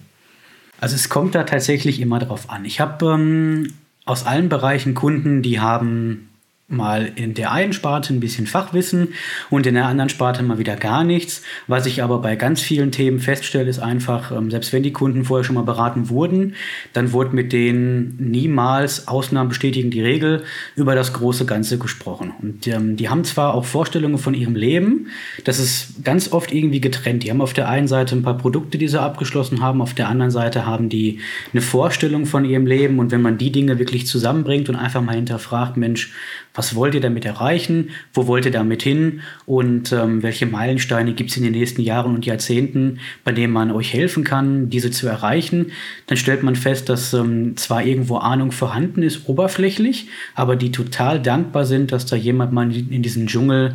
Also 0.80 0.94
es 0.94 1.08
kommt 1.08 1.34
da 1.34 1.44
tatsächlich 1.44 2.00
immer 2.00 2.18
drauf 2.18 2.50
an. 2.50 2.64
Ich 2.64 2.80
habe 2.80 3.06
ähm, 3.06 3.72
aus 4.04 4.26
allen 4.26 4.48
Bereichen 4.48 4.94
Kunden, 4.94 5.42
die 5.42 5.60
haben 5.60 6.28
mal 6.72 7.12
in 7.14 7.34
der 7.34 7.52
einen 7.52 7.72
Sparte 7.72 8.12
ein 8.12 8.20
bisschen 8.20 8.46
Fachwissen 8.46 9.14
und 9.50 9.66
in 9.66 9.74
der 9.74 9.86
anderen 9.86 10.08
Sparte 10.08 10.42
mal 10.42 10.58
wieder 10.58 10.76
gar 10.76 11.04
nichts. 11.04 11.42
Was 11.66 11.86
ich 11.86 12.02
aber 12.02 12.18
bei 12.18 12.36
ganz 12.36 12.60
vielen 12.60 12.92
Themen 12.92 13.18
feststelle, 13.18 13.68
ist 13.68 13.78
einfach, 13.78 14.32
ähm, 14.32 14.50
selbst 14.50 14.72
wenn 14.72 14.82
die 14.82 14.92
Kunden 14.92 15.24
vorher 15.24 15.44
schon 15.44 15.54
mal 15.54 15.62
beraten 15.62 16.08
wurden, 16.08 16.54
dann 16.92 17.12
wurde 17.12 17.34
mit 17.34 17.52
denen 17.52 18.16
niemals, 18.18 19.08
Ausnahmen 19.08 19.48
bestätigen 19.48 19.90
die 19.90 20.02
Regel, 20.02 20.44
über 20.76 20.94
das 20.94 21.12
große 21.12 21.46
Ganze 21.46 21.78
gesprochen. 21.78 22.32
Und 22.40 22.66
ähm, 22.66 22.96
die 22.96 23.08
haben 23.08 23.24
zwar 23.24 23.54
auch 23.54 23.64
Vorstellungen 23.64 24.18
von 24.18 24.34
ihrem 24.34 24.54
Leben, 24.54 25.08
das 25.44 25.58
ist 25.58 26.04
ganz 26.04 26.32
oft 26.32 26.52
irgendwie 26.52 26.80
getrennt. 26.80 27.22
Die 27.22 27.30
haben 27.30 27.40
auf 27.40 27.52
der 27.52 27.68
einen 27.68 27.88
Seite 27.88 28.16
ein 28.16 28.22
paar 28.22 28.38
Produkte, 28.38 28.78
die 28.78 28.88
sie 28.88 29.00
abgeschlossen 29.00 29.60
haben, 29.60 29.82
auf 29.82 29.94
der 29.94 30.08
anderen 30.08 30.30
Seite 30.30 30.66
haben 30.66 30.88
die 30.88 31.20
eine 31.52 31.62
Vorstellung 31.62 32.26
von 32.26 32.44
ihrem 32.44 32.66
Leben 32.66 32.98
und 32.98 33.10
wenn 33.10 33.22
man 33.22 33.38
die 33.38 33.52
Dinge 33.52 33.78
wirklich 33.78 34.06
zusammenbringt 34.06 34.68
und 34.68 34.76
einfach 34.76 35.02
mal 35.02 35.14
hinterfragt, 35.14 35.76
Mensch, 35.76 36.12
was 36.54 36.74
wollt 36.74 36.94
ihr 36.94 37.00
damit 37.00 37.24
erreichen? 37.24 37.90
Wo 38.12 38.26
wollt 38.26 38.44
ihr 38.44 38.50
damit 38.50 38.82
hin? 38.82 39.20
Und 39.46 39.92
ähm, 39.92 40.22
welche 40.22 40.46
Meilensteine 40.46 41.14
gibt 41.14 41.30
es 41.30 41.36
in 41.36 41.44
den 41.44 41.52
nächsten 41.52 41.82
Jahren 41.82 42.14
und 42.14 42.26
Jahrzehnten, 42.26 42.98
bei 43.24 43.32
denen 43.32 43.52
man 43.52 43.70
euch 43.70 43.92
helfen 43.92 44.24
kann, 44.24 44.68
diese 44.68 44.90
zu 44.90 45.06
erreichen? 45.06 45.72
Dann 46.06 46.18
stellt 46.18 46.42
man 46.42 46.56
fest, 46.56 46.88
dass 46.88 47.14
ähm, 47.14 47.56
zwar 47.56 47.84
irgendwo 47.84 48.16
Ahnung 48.16 48.52
vorhanden 48.52 49.02
ist, 49.02 49.28
oberflächlich, 49.28 50.08
aber 50.34 50.56
die 50.56 50.72
total 50.72 51.20
dankbar 51.20 51.64
sind, 51.64 51.92
dass 51.92 52.06
da 52.06 52.16
jemand 52.16 52.52
mal 52.52 52.74
in 52.74 53.02
diesen 53.02 53.26
Dschungel 53.26 53.74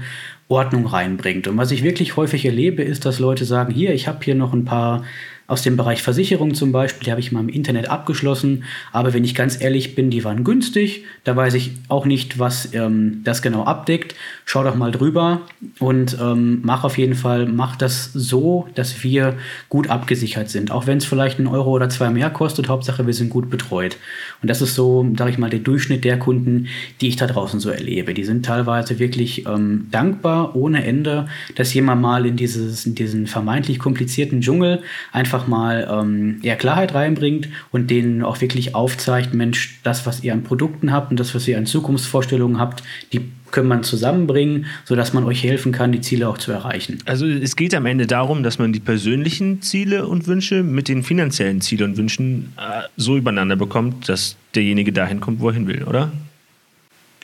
Ordnung 0.49 0.85
reinbringt. 0.85 1.47
Und 1.47 1.57
was 1.57 1.71
ich 1.71 1.83
wirklich 1.83 2.15
häufig 2.15 2.45
erlebe, 2.45 2.81
ist, 2.81 3.05
dass 3.05 3.19
Leute 3.19 3.43
sagen, 3.43 3.73
hier, 3.73 3.93
ich 3.93 4.07
habe 4.07 4.23
hier 4.23 4.35
noch 4.35 4.53
ein 4.53 4.63
paar 4.63 5.03
aus 5.47 5.61
dem 5.61 5.77
Bereich 5.77 6.03
Versicherung 6.03 6.53
zum 6.53 6.73
Beispiel, 6.73 7.05
die 7.05 7.11
habe 7.11 7.21
ich 7.21 7.31
mal 7.31 7.39
im 7.39 7.49
Internet 7.49 7.89
abgeschlossen. 7.89 8.65
Aber 8.91 9.13
wenn 9.13 9.23
ich 9.23 9.33
ganz 9.33 9.61
ehrlich 9.61 9.95
bin, 9.95 10.09
die 10.09 10.25
waren 10.25 10.43
günstig. 10.43 11.05
Da 11.23 11.35
weiß 11.35 11.53
ich 11.53 11.71
auch 11.87 12.05
nicht, 12.05 12.37
was 12.37 12.73
ähm, 12.73 13.21
das 13.23 13.41
genau 13.41 13.63
abdeckt. 13.63 14.15
Schau 14.45 14.63
doch 14.63 14.75
mal 14.75 14.91
drüber 14.91 15.41
und 15.79 16.17
ähm, 16.21 16.59
mach 16.63 16.83
auf 16.83 16.97
jeden 16.97 17.15
Fall, 17.15 17.45
mach 17.45 17.75
das 17.75 18.11
so, 18.13 18.67
dass 18.75 19.03
wir 19.03 19.37
gut 19.69 19.89
abgesichert 19.89 20.49
sind. 20.49 20.71
Auch 20.71 20.87
wenn 20.87 20.97
es 20.97 21.05
vielleicht 21.05 21.37
einen 21.37 21.47
Euro 21.47 21.71
oder 21.71 21.89
zwei 21.89 22.09
mehr 22.09 22.29
kostet, 22.29 22.67
Hauptsache 22.67 23.05
wir 23.05 23.13
sind 23.13 23.29
gut 23.29 23.49
betreut. 23.49 23.97
Und 24.41 24.49
das 24.49 24.61
ist 24.61 24.75
so, 24.75 25.05
sage 25.17 25.31
ich 25.31 25.37
mal, 25.37 25.49
der 25.49 25.59
Durchschnitt 25.59 26.03
der 26.03 26.19
Kunden, 26.19 26.67
die 27.01 27.07
ich 27.07 27.15
da 27.15 27.27
draußen 27.27 27.59
so 27.59 27.69
erlebe. 27.69 28.13
Die 28.13 28.23
sind 28.23 28.45
teilweise 28.45 28.99
wirklich 28.99 29.45
ähm, 29.45 29.87
dankbar 29.91 30.55
ohne 30.55 30.83
Ende, 30.83 31.27
dass 31.55 31.73
jemand 31.73 32.01
mal 32.01 32.25
in, 32.25 32.35
dieses, 32.35 32.85
in 32.85 32.95
diesen 32.95 33.27
vermeintlich 33.27 33.79
komplizierten 33.79 34.41
Dschungel 34.41 34.81
einfach 35.11 35.36
einfach 35.37 35.47
mal 35.47 35.87
ähm, 35.89 36.39
ja, 36.41 36.55
Klarheit 36.55 36.93
reinbringt 36.93 37.49
und 37.71 37.89
denen 37.89 38.23
auch 38.23 38.41
wirklich 38.41 38.73
aufzeigt, 38.75 39.33
Mensch, 39.33 39.79
das, 39.83 40.05
was 40.05 40.23
ihr 40.23 40.33
an 40.33 40.43
Produkten 40.43 40.91
habt 40.91 41.11
und 41.11 41.19
das, 41.19 41.35
was 41.35 41.47
ihr 41.47 41.57
an 41.57 41.65
Zukunftsvorstellungen 41.65 42.59
habt, 42.59 42.83
die 43.13 43.21
können 43.51 43.69
man 43.69 43.83
zusammenbringen, 43.83 44.65
sodass 44.83 45.13
man 45.13 45.23
euch 45.23 45.43
helfen 45.43 45.71
kann, 45.71 45.91
die 45.91 46.01
Ziele 46.01 46.27
auch 46.27 46.37
zu 46.37 46.51
erreichen. 46.51 46.97
Also 47.05 47.25
es 47.25 47.55
geht 47.55 47.73
am 47.75 47.85
Ende 47.85 48.05
darum, 48.05 48.43
dass 48.43 48.59
man 48.59 48.73
die 48.73 48.81
persönlichen 48.81 49.61
Ziele 49.61 50.05
und 50.07 50.27
Wünsche 50.27 50.63
mit 50.63 50.89
den 50.89 51.03
finanziellen 51.03 51.61
Zielen 51.61 51.91
und 51.91 51.97
Wünschen 51.97 52.53
äh, 52.57 52.81
so 52.97 53.15
übereinander 53.15 53.55
bekommt, 53.55 54.09
dass 54.09 54.35
derjenige 54.55 54.91
dahin 54.91 55.21
kommt, 55.21 55.39
wo 55.39 55.49
er 55.49 55.53
hin 55.53 55.67
will, 55.67 55.83
oder? 55.83 56.11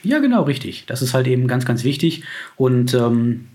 Ja, 0.02 0.18
genau, 0.20 0.44
richtig. 0.44 0.84
Das 0.86 1.02
ist 1.02 1.14
halt 1.14 1.26
eben 1.26 1.46
ganz, 1.46 1.66
ganz 1.66 1.84
wichtig. 1.84 2.22
Und 2.56 2.94
ähm, 2.94 3.46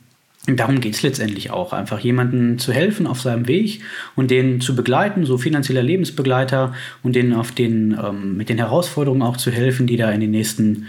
darum 0.48 0.80
geht 0.80 0.96
es 0.96 1.02
letztendlich 1.02 1.52
auch, 1.52 1.74
einfach 1.74 2.00
jemandem 2.00 2.58
zu 2.60 2.74
helfen 2.74 3.08
auf 3.08 3.22
seinem 3.22 3.48
Weg 3.48 3.82
und 4.16 4.32
den 4.32 4.62
zu 4.62 4.76
begleiten, 4.76 5.26
so 5.26 5.38
finanzieller 5.38 5.84
Lebensbegleiter 5.84 6.74
und 7.04 7.16
denen 7.16 7.34
auf 7.34 7.52
den, 7.52 7.98
ähm, 8.02 8.38
mit 8.38 8.50
den 8.50 8.58
Herausforderungen 8.58 9.22
auch 9.22 9.38
zu 9.38 9.52
helfen, 9.52 9.88
die 9.88 9.98
da 9.98 10.12
in 10.12 10.22
den 10.22 10.32
nächsten 10.32 10.88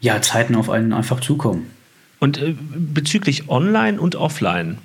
ja, 0.00 0.20
Zeiten 0.20 0.54
auf 0.54 0.68
einen 0.70 0.92
einfach 0.92 1.20
zukommen. 1.20 1.66
Und 2.18 2.38
äh, 2.38 2.54
bezüglich 2.74 3.48
Online 3.48 4.00
und 4.00 4.16
Offline, 4.16 4.78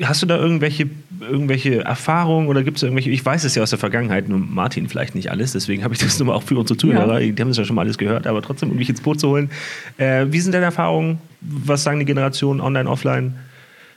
Hast 0.00 0.22
du 0.22 0.26
da 0.26 0.38
irgendwelche, 0.38 0.88
irgendwelche 1.20 1.84
Erfahrungen 1.84 2.48
oder 2.48 2.62
gibt 2.62 2.78
es 2.78 2.82
irgendwelche, 2.82 3.10
ich 3.10 3.24
weiß 3.24 3.44
es 3.44 3.54
ja 3.54 3.62
aus 3.62 3.70
der 3.70 3.78
Vergangenheit, 3.78 4.26
nur 4.26 4.38
Martin 4.38 4.88
vielleicht 4.88 5.14
nicht 5.14 5.30
alles, 5.30 5.52
deswegen 5.52 5.84
habe 5.84 5.92
ich 5.92 6.00
das 6.00 6.18
nur 6.18 6.28
mal 6.28 6.34
auch 6.34 6.42
für 6.42 6.58
unsere 6.58 6.78
Zuhörer, 6.78 7.20
ja. 7.20 7.30
die 7.30 7.40
haben 7.42 7.48
das 7.48 7.58
ja 7.58 7.66
schon 7.66 7.76
mal 7.76 7.82
alles 7.82 7.98
gehört, 7.98 8.26
aber 8.26 8.40
trotzdem, 8.40 8.70
um 8.70 8.76
mich 8.76 8.88
ins 8.88 9.02
Boot 9.02 9.20
zu 9.20 9.28
holen. 9.28 9.50
Äh, 9.98 10.26
wie 10.30 10.40
sind 10.40 10.52
deine 10.52 10.64
Erfahrungen? 10.64 11.18
Was 11.42 11.82
sagen 11.82 11.98
die 11.98 12.04
Generationen 12.04 12.60
online, 12.60 12.88
offline? 12.88 13.34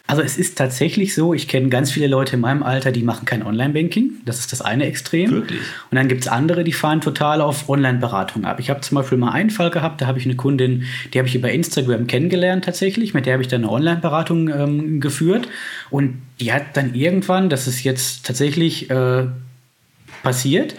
Also 0.07 0.21
es 0.21 0.37
ist 0.37 0.55
tatsächlich 0.55 1.15
so, 1.15 1.33
ich 1.33 1.47
kenne 1.47 1.69
ganz 1.69 1.91
viele 1.91 2.05
Leute 2.05 2.35
in 2.35 2.41
meinem 2.41 2.61
Alter, 2.61 2.91
die 2.91 3.01
machen 3.01 3.25
kein 3.25 3.41
Online-Banking. 3.41 4.11
Das 4.23 4.39
ist 4.39 4.51
das 4.51 4.61
eine 4.61 4.85
Extrem. 4.85 5.31
Wirklich? 5.31 5.59
Und 5.89 5.95
dann 5.95 6.07
gibt 6.07 6.21
es 6.21 6.27
andere, 6.27 6.63
die 6.63 6.73
fahren 6.73 7.01
total 7.01 7.41
auf 7.41 7.69
Online-Beratung 7.69 8.45
ab. 8.45 8.59
Ich 8.59 8.69
habe 8.69 8.81
zum 8.81 8.95
Beispiel 8.95 9.17
mal 9.17 9.31
einen 9.31 9.49
Fall 9.49 9.71
gehabt, 9.71 10.01
da 10.01 10.05
habe 10.05 10.19
ich 10.19 10.25
eine 10.25 10.35
Kundin, 10.35 10.83
die 11.11 11.17
habe 11.17 11.27
ich 11.27 11.33
über 11.33 11.51
Instagram 11.51 12.05
kennengelernt 12.05 12.65
tatsächlich. 12.65 13.15
Mit 13.15 13.25
der 13.25 13.33
habe 13.33 13.41
ich 13.41 13.49
dann 13.49 13.63
eine 13.63 13.71
Online-Beratung 13.71 14.49
ähm, 14.49 14.99
geführt. 14.99 15.47
Und 15.89 16.21
die 16.39 16.53
hat 16.53 16.77
dann 16.77 16.93
irgendwann, 16.93 17.49
das 17.49 17.65
ist 17.67 17.83
jetzt 17.83 18.27
tatsächlich 18.27 18.91
äh, 18.91 19.25
passiert, 20.21 20.75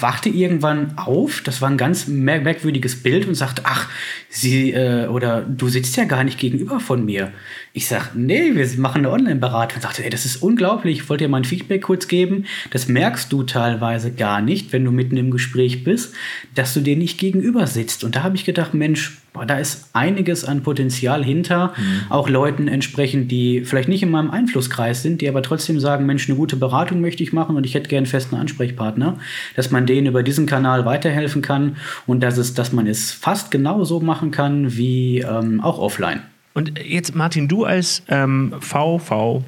wachte 0.00 0.28
irgendwann 0.28 0.96
auf, 0.98 1.40
das 1.42 1.60
war 1.60 1.70
ein 1.70 1.76
ganz 1.76 2.08
merkwürdiges 2.08 3.02
Bild 3.02 3.26
und 3.26 3.34
sagte, 3.34 3.62
ach, 3.64 3.88
sie 4.28 4.72
äh, 4.72 5.06
oder 5.06 5.42
du 5.42 5.68
sitzt 5.68 5.96
ja 5.96 6.04
gar 6.04 6.24
nicht 6.24 6.38
gegenüber 6.38 6.80
von 6.80 7.04
mir. 7.04 7.32
Ich 7.72 7.86
sag, 7.86 8.14
nee, 8.14 8.54
wir 8.54 8.66
machen 8.78 8.98
eine 8.98 9.10
Online-Beratung. 9.10 9.76
Und 9.76 9.82
sagte, 9.82 10.04
ey, 10.04 10.10
das 10.10 10.24
ist 10.24 10.36
unglaublich, 10.36 10.98
ich 10.98 11.08
wollte 11.08 11.24
dir 11.24 11.28
mal 11.28 11.38
ein 11.38 11.44
Feedback 11.44 11.82
kurz 11.82 12.08
geben. 12.08 12.44
Das 12.70 12.88
merkst 12.88 13.32
du 13.32 13.42
teilweise 13.42 14.12
gar 14.12 14.42
nicht, 14.42 14.72
wenn 14.72 14.84
du 14.84 14.90
mitten 14.90 15.16
im 15.16 15.30
Gespräch 15.30 15.84
bist, 15.84 16.14
dass 16.54 16.74
du 16.74 16.80
dir 16.80 16.96
nicht 16.96 17.18
gegenüber 17.18 17.66
sitzt. 17.66 18.04
Und 18.04 18.16
da 18.16 18.22
habe 18.22 18.36
ich 18.36 18.44
gedacht, 18.44 18.74
Mensch, 18.74 19.18
boah, 19.32 19.46
da 19.46 19.58
ist 19.58 19.88
einiges 19.92 20.44
an 20.44 20.62
Potenzial 20.62 21.24
hinter, 21.24 21.72
mhm. 21.76 22.10
auch 22.10 22.28
Leuten 22.28 22.68
entsprechend, 22.68 23.30
die 23.30 23.64
vielleicht 23.64 23.88
nicht 23.88 24.02
in 24.02 24.10
meinem 24.10 24.30
Einflusskreis 24.30 25.02
sind, 25.02 25.20
die 25.20 25.28
aber 25.28 25.42
trotzdem 25.42 25.80
sagen, 25.80 26.06
Mensch, 26.06 26.28
eine 26.28 26.36
gute 26.36 26.56
Beratung 26.56 27.00
möchte 27.00 27.22
ich 27.22 27.32
machen 27.32 27.56
und 27.56 27.64
ich 27.64 27.74
hätte 27.74 27.88
gern 27.88 28.06
festen 28.06 28.36
Ansprechpartner, 28.36 29.18
dass 29.56 29.70
man 29.70 29.86
denen 29.86 30.06
über 30.06 30.22
diesen 30.22 30.46
Kanal 30.46 30.84
weiterhelfen 30.84 31.42
kann 31.42 31.76
und 32.06 32.22
dass, 32.22 32.36
es, 32.36 32.54
dass 32.54 32.72
man 32.72 32.86
es 32.86 33.12
fast 33.12 33.50
genauso 33.50 34.00
machen 34.00 34.30
kann 34.30 34.76
wie 34.76 35.20
ähm, 35.20 35.60
auch 35.60 35.78
offline. 35.78 36.20
Und 36.54 36.78
jetzt, 36.84 37.14
Martin, 37.14 37.48
du 37.48 37.64
als 37.64 38.02
ähm, 38.08 38.54
VVV 38.60 39.42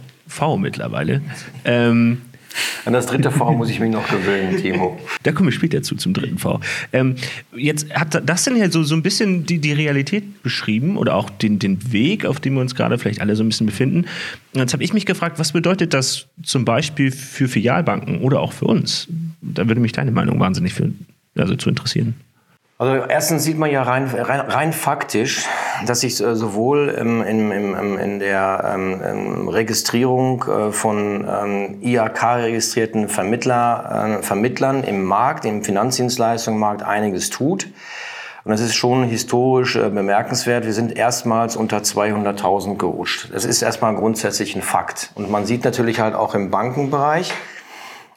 mittlerweile, 0.57 1.20
ähm, 1.66 2.23
an 2.85 2.93
das 2.93 3.07
dritte 3.07 3.31
V 3.31 3.53
muss 3.53 3.71
ich 3.71 3.81
mich 3.81 3.90
noch 3.90 4.09
gewöhnen, 4.09 4.57
Timo. 4.57 4.99
Da 5.23 5.33
kommen 5.33 5.49
wir 5.49 5.53
später 5.53 5.83
zu, 5.83 5.97
zum 5.97 6.12
dritten 6.12 6.38
V. 6.38 6.61
Ähm, 6.93 7.17
jetzt 7.55 7.93
hat 7.95 8.29
das 8.29 8.45
denn 8.45 8.57
ja 8.57 8.71
so, 8.71 8.83
so 8.83 8.95
ein 8.95 9.03
bisschen 9.03 9.47
die, 9.47 9.59
die 9.59 9.73
Realität 9.73 10.43
beschrieben 10.43 10.97
oder 10.97 11.14
auch 11.14 11.31
den, 11.31 11.59
den 11.59 11.93
Weg, 11.93 12.27
auf 12.27 12.40
dem 12.40 12.55
wir 12.55 12.61
uns 12.61 12.75
gerade 12.75 12.99
vielleicht 12.99 13.21
alle 13.21 13.37
so 13.37 13.43
ein 13.43 13.49
bisschen 13.49 13.67
befinden. 13.67 14.07
Jetzt 14.53 14.73
habe 14.73 14.85
ich 14.85 14.93
mich 14.93 15.07
gefragt, 15.07 15.38
was 15.38 15.53
bedeutet 15.53 15.95
das 15.95 16.27
zum 16.43 16.64
Beispiel 16.64 17.11
für 17.11 17.49
Filialbanken 17.49 18.19
oder 18.19 18.40
auch 18.40 18.53
für 18.53 18.67
uns? 18.67 19.09
Da 19.40 19.69
würde 19.69 19.81
mich 19.81 19.93
deine 19.93 20.11
Meinung 20.11 20.40
wahnsinnig 20.40 20.75
für, 20.75 20.90
also 21.37 21.57
zu 21.57 21.69
interessieren. 21.69 22.14
Also 22.77 23.05
erstens 23.07 23.45
sieht 23.45 23.57
man 23.57 23.71
ja 23.71 23.85
rein, 23.85 24.09
rein, 24.09 24.41
rein 24.41 24.73
faktisch, 24.73 25.47
dass 25.87 26.01
sich 26.01 26.21
äh, 26.21 26.35
sowohl 26.35 26.89
im, 26.89 27.23
im, 27.23 27.53
im, 27.53 27.99
in 27.99 28.19
der 28.19 28.75
ähm, 28.75 29.49
Registrierung 29.49 30.45
äh, 30.45 30.73
von 30.73 31.25
ähm, 31.29 31.79
IAK-registrierten 31.83 33.09
Vermittler, 33.09 34.19
äh, 34.19 34.23
Vermittlern 34.25 34.83
im 34.83 35.05
Markt, 35.05 35.45
im 35.45 35.63
Finanzdienstleistungsmarkt 35.63 36.83
einiges 36.83 37.31
tut. 37.31 37.69
Und 38.45 38.51
das 38.51 38.61
ist 38.61 38.75
schon 38.75 39.05
historisch 39.05 39.77
äh, 39.77 39.89
bemerkenswert. 39.89 40.67
Wir 40.67 40.75
sind 40.75 40.97
erstmals 40.97 41.55
unter 41.55 41.79
200.000 41.79 42.77
gerutscht. 42.77 43.31
Das 43.33 43.45
ist 43.45 43.63
erstmal 43.63 43.95
grundsätzlich 43.95 44.57
ein 44.57 44.63
Fakt. 44.63 45.13
Und 45.15 45.31
man 45.31 45.47
sieht 45.47 45.65
natürlich 45.65 46.01
halt 46.01 46.15
auch 46.17 46.35
im 46.35 46.51
Bankenbereich, 46.51 47.33
ähm, 47.33 47.37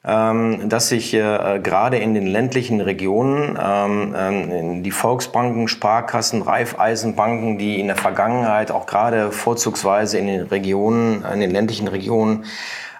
dass 0.07 0.87
sich 0.87 1.13
äh, 1.13 1.59
gerade 1.61 1.97
in 1.97 2.13
den 2.13 2.27
ländlichen 2.27 2.79
Regionen 2.79 3.59
ähm, 3.61 4.15
ähm, 4.17 4.83
die 4.83 4.91
Volksbanken, 4.91 5.67
Sparkassen, 5.67 6.41
Raiffeisenbanken, 6.43 7.57
die 7.57 7.77
in 7.79 7.87
der 7.87 7.97
Vergangenheit 7.97 8.71
auch 8.71 8.85
gerade 8.85 9.33
vorzugsweise 9.33 10.17
in 10.17 10.27
den 10.27 10.41
Regionen, 10.43 11.25
in 11.25 11.41
den 11.41 11.51
ländlichen 11.51 11.89
Regionen 11.89 12.45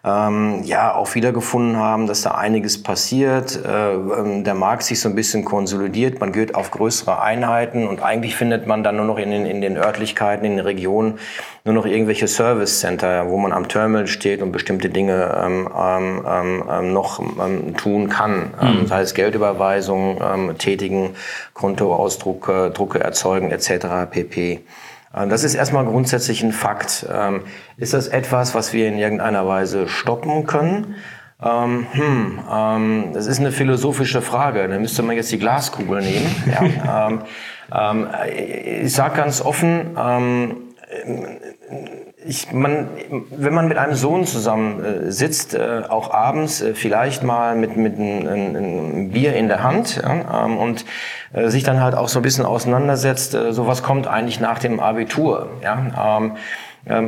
ähm, 0.08 0.62
ja 0.63 0.96
auch 0.96 1.13
wiedergefunden 1.15 1.78
haben, 1.78 2.08
dass 2.08 2.22
da 2.22 2.32
einiges 2.32 2.82
passiert. 2.82 3.60
Äh, 3.65 3.93
ähm, 3.93 4.43
der 4.43 4.54
Markt 4.54 4.84
sich 4.84 5.02
so 5.02 5.10
ein 5.10 5.15
bisschen 5.15 5.43
konsolidiert, 5.43 6.20
man 6.20 6.32
geht 6.32 6.56
auf 6.56 6.72
größere 6.72 7.22
Einheiten 7.22 7.88
und 7.88 8.02
eigentlich 8.02 8.36
findet 8.36 8.67
man 8.67 8.84
dann 8.84 8.96
nur 8.96 9.06
noch 9.06 9.17
in 9.17 9.32
den, 9.32 9.46
in 9.46 9.62
den 9.62 9.78
Örtlichkeiten, 9.78 10.46
in 10.46 10.58
den 10.58 10.65
Regionen 10.65 11.20
nur 11.65 11.74
noch 11.74 11.86
irgendwelche 11.86 12.30
Service 12.30 12.80
Center, 12.80 13.30
wo 13.30 13.38
man 13.38 13.52
am 13.52 13.67
Terminal 13.67 14.08
steht 14.08 14.41
und 14.41 14.54
bestimmte 14.54 14.89
Dinge 14.89 15.38
ähm, 15.43 15.70
ähm, 15.78 16.26
ähm, 16.26 16.63
ähm 16.72 16.93
noch 16.93 17.22
tun 17.76 18.08
kann. 18.08 18.52
Mhm. 18.62 18.88
sei 18.88 19.02
es 19.02 19.13
Geldüberweisung, 19.13 20.22
ähm, 20.22 20.58
tätigen, 20.58 21.15
Kontoausdrucke, 21.54 22.72
Drucke 22.74 23.00
erzeugen 23.02 23.52
etc. 23.52 24.10
pp. 24.10 24.62
Ähm, 25.17 25.30
das 25.30 25.43
ist 25.43 25.56
erstmal 25.56 25.86
grundsätzlich 25.86 26.43
ein 26.43 26.51
Fakt. 26.51 27.06
Ähm, 27.12 27.41
ist 27.77 27.93
das 27.93 28.08
etwas, 28.08 28.56
was 28.56 28.73
wir 28.73 28.88
in 28.88 28.97
irgendeiner 28.97 29.47
Weise 29.47 29.88
stoppen 29.88 30.45
können? 30.45 30.95
Ähm, 31.43 31.86
hm, 31.91 32.39
ähm, 32.51 33.10
das 33.13 33.27
ist 33.27 33.39
eine 33.39 33.51
philosophische 33.51 34.21
Frage. 34.21 34.67
Da 34.67 34.80
müsste 34.80 35.03
man 35.03 35.15
jetzt 35.15 35.32
die 35.32 35.39
Glaskugel 35.39 36.01
nehmen. 36.01 36.36
Ja, 36.51 37.08
ähm, 37.08 37.21
ähm, 37.73 38.08
ich 38.84 38.93
sage 38.93 39.17
ganz 39.17 39.41
offen, 39.41 39.95
ähm, 39.97 40.58
ich, 42.27 42.51
man, 42.51 42.89
wenn 43.31 43.53
man 43.53 43.67
mit 43.67 43.77
einem 43.77 43.95
Sohn 43.95 44.25
zusammen 44.25 44.83
äh, 44.83 45.11
sitzt, 45.11 45.53
äh, 45.53 45.83
auch 45.87 46.11
abends, 46.11 46.61
äh, 46.61 46.73
vielleicht 46.73 47.23
mal 47.23 47.55
mit, 47.55 47.77
mit 47.77 47.97
einem, 47.97 49.09
Bier 49.11 49.35
in 49.35 49.47
der 49.47 49.63
Hand 49.63 50.01
ja, 50.03 50.45
ähm, 50.45 50.57
und 50.57 50.85
äh, 51.33 51.49
sich 51.49 51.63
dann 51.63 51.81
halt 51.81 51.95
auch 51.95 52.09
so 52.09 52.19
ein 52.19 52.23
bisschen 52.23 52.45
auseinandersetzt, 52.45 53.33
äh, 53.33 53.53
so 53.53 53.67
was 53.67 53.83
kommt 53.83 54.07
eigentlich 54.07 54.39
nach 54.39 54.59
dem 54.59 54.79
Abitur. 54.79 55.49
Ja, 55.63 56.17
ähm, 56.17 56.33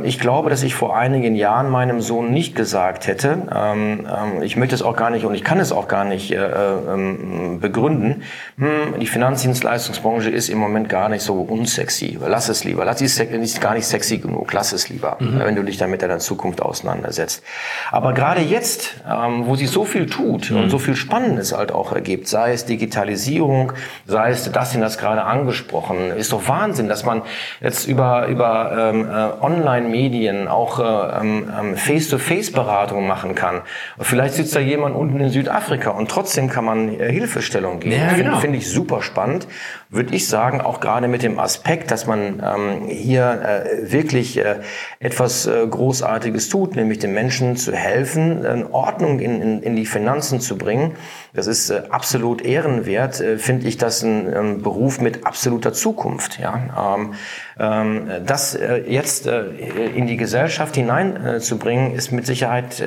ich 0.04 0.20
glaube, 0.20 0.50
dass 0.50 0.64
ich 0.64 0.76
vor 0.76 0.98
einigen 0.98 1.36
Jahren 1.36 1.70
meinem 1.70 2.02
Sohn 2.02 2.32
nicht 2.32 2.56
gesagt 2.56 3.08
hätte, 3.08 3.48
ähm, 3.56 4.08
ähm, 4.08 4.42
ich 4.42 4.58
möchte 4.58 4.76
es 4.76 4.82
auch 4.82 4.96
gar 4.96 5.10
nicht 5.10 5.26
und 5.26 5.34
ich 5.34 5.44
kann 5.44 5.60
es 5.60 5.72
auch 5.72 5.88
gar 5.88 6.04
nicht 6.04 6.32
äh, 6.32 6.36
äh, 6.36 7.58
begründen, 7.60 8.24
hm, 8.58 9.00
die 9.00 9.08
Finanzdienstleistungsbranche 9.08 10.30
ist 10.30 10.50
im 10.50 10.58
Moment 10.58 10.90
gar 10.90 11.08
nicht 11.08 11.22
so 11.22 11.36
unsexy. 11.36 12.18
Lass 12.26 12.50
es 12.50 12.64
lieber. 12.64 12.84
Lass 12.84 13.02
es 13.02 13.20
ist 13.20 13.62
gar 13.62 13.74
nicht 13.74 13.86
sexy 13.86 14.18
genug. 14.18 14.52
Lass 14.52 14.74
es 14.74 14.90
lieber, 14.90 15.18
mhm. 15.20 15.40
wenn 15.40 15.56
du 15.56 15.64
dich 15.64 15.78
damit 15.78 16.04
in 16.04 16.10
der 16.10 16.20
Zukunft 16.20 16.62
auseinandersetzt. 16.62 17.44
Aber 17.92 18.14
gerade 18.14 18.42
jetzt, 18.42 18.96
wo 19.44 19.56
sie 19.56 19.68
so 19.68 19.86
viel 19.86 20.08
tut 20.08 20.52
mhm. 20.52 20.58
und 20.58 20.70
so 20.70 20.78
viel 20.78 20.96
Spannendes 20.96 21.56
halt 21.56 21.72
auch 21.72 21.94
ergibt, 21.94 22.28
sei 22.28 22.52
es 22.52 22.66
Digitalisierung, 22.66 23.72
sei 24.06 24.32
es 24.32 24.52
das, 24.52 24.78
das 24.78 24.98
gerade 24.98 25.24
angesprochen, 25.24 26.12
ist 26.12 26.34
doch 26.34 26.48
Wahnsinn, 26.48 26.90
dass 26.90 27.06
man 27.06 27.22
jetzt 27.62 27.88
über, 27.88 28.28
über 28.28 28.92
ähm, 28.94 29.08
äh, 29.10 29.44
Online 29.44 29.69
Online-Medien 29.70 30.48
auch 30.48 30.80
äh, 30.80 31.20
ähm, 31.20 31.52
ähm, 31.58 31.78
Face-to-Face-Beratung 31.78 33.08
machen 33.08 33.36
kann. 33.36 33.62
Vielleicht 34.00 34.36
sitzt 34.36 34.56
da 34.56 34.60
jemand 34.60 34.96
unten 34.96 35.20
in 35.20 35.30
Südafrika 35.30 35.92
und 35.92 36.10
trotzdem 36.10 36.50
kann 36.50 36.66
man 36.66 37.00
äh, 37.00 37.12
Hilfestellung 37.12 37.80
geben. 37.80 37.96
Ja, 37.96 38.14
genau. 38.14 38.38
Finde 38.38 38.42
find 38.42 38.56
ich 38.56 38.70
super 38.70 39.02
spannend. 39.02 39.48
Würde 39.90 40.16
ich 40.16 40.28
sagen, 40.28 40.62
auch 40.62 40.80
gerade 40.80 41.08
mit 41.08 41.24
dem 41.24 41.40
Aspekt, 41.40 41.92
dass 41.92 42.06
man 42.06 42.44
ähm, 42.44 42.88
hier 42.88 43.42
äh, 43.66 43.92
wirklich 43.92 44.38
äh, 44.38 44.58
etwas 45.00 45.48
äh, 45.48 45.66
Großartiges 45.68 46.50
tut, 46.50 46.76
nämlich 46.76 47.00
den 47.00 47.14
Menschen 47.14 47.56
zu 47.56 47.74
helfen, 47.74 48.46
äh, 48.46 48.66
Ordnung 48.72 49.20
in, 49.20 49.42
in, 49.42 49.64
in 49.64 49.76
die 49.76 49.86
Finanzen 49.86 50.42
zu 50.42 50.58
bringen. 50.58 50.96
Das 51.34 51.48
ist 51.48 51.72
absolut 51.92 52.42
ehrenwert, 52.42 53.24
finde 53.38 53.68
ich 53.68 53.78
das 53.78 54.02
ein, 54.02 54.34
ein 54.34 54.62
Beruf 54.62 55.00
mit 55.00 55.26
absoluter 55.26 55.74
Zukunft. 55.74 56.40
Ja? 56.40 56.96
Ähm, 56.98 57.14
ähm, 57.60 58.10
das 58.26 58.56
äh, 58.56 58.84
jetzt 58.88 59.28
äh, 59.28 59.52
in 59.96 60.08
die 60.08 60.18
Gesellschaft 60.18 60.76
hineinzubringen, 60.76 61.94
ist 61.94 62.12
mit 62.12 62.26
Sicherheit 62.26 62.84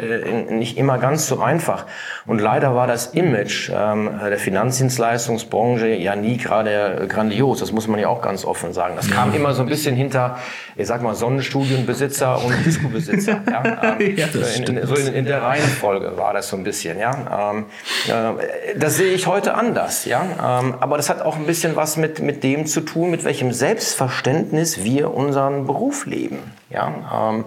nicht 0.50 0.78
immer 0.78 0.98
ganz 0.98 1.26
so 1.26 1.40
einfach. 1.40 1.86
Und 2.26 2.40
leider 2.40 2.74
war 2.74 2.86
das 2.86 3.08
Image 3.08 3.70
ähm, 3.74 4.10
der 4.22 4.38
Finanzdienstleistungsbranche 4.38 5.88
ja 5.88 6.16
nie 6.16 6.36
gerade 6.36 7.06
grandios. 7.08 7.60
Das 7.60 7.72
muss 7.72 7.88
man 7.88 8.00
ja 8.00 8.08
auch 8.08 8.22
ganz 8.22 8.44
offen 8.44 8.72
sagen. 8.72 8.94
Das 8.96 9.10
kam 9.10 9.34
immer 9.34 9.54
so 9.54 9.62
ein 9.62 9.68
bisschen 9.68 9.94
hinter, 9.94 10.38
ich 10.76 10.86
sag 10.86 11.02
mal, 11.02 11.14
Sonnenstudienbesitzer 11.14 12.42
und 12.42 12.54
Disco-Besitzer. 12.64 13.42
ja? 13.50 13.62
Ähm, 13.82 14.16
ja, 14.16 14.26
in, 14.26 14.76
in, 14.76 14.86
so 14.86 14.94
in, 14.94 15.12
in, 15.12 15.24
der 15.24 15.42
Reihenfolge 15.42 16.16
war 16.16 16.32
das 16.32 16.48
so 16.48 16.56
ein 16.56 16.62
bisschen. 16.62 16.98
Ja? 16.98 17.52
Ähm, 17.52 17.66
äh, 18.08 18.78
das 18.78 18.96
sehe 18.96 19.12
ich 19.12 19.26
heute 19.26 19.54
anders. 19.54 20.04
Ja? 20.04 20.60
Ähm, 20.60 20.74
aber 20.78 20.96
das 20.96 21.08
hat 21.08 21.22
auch 21.22 21.36
ein 21.36 21.46
bisschen 21.46 21.74
was 21.74 21.96
mit, 21.96 22.20
mit 22.20 22.44
dem 22.44 22.66
zu 22.66 22.80
tun, 22.80 23.10
mit 23.10 23.24
welchem 23.24 23.52
Selbstverständnis 23.52 24.12
Verständnis 24.22 24.84
wir 24.84 25.14
unseren 25.14 25.66
Beruf 25.66 26.06
leben. 26.06 26.38
Ja, 26.72 27.30
ähm, 27.30 27.44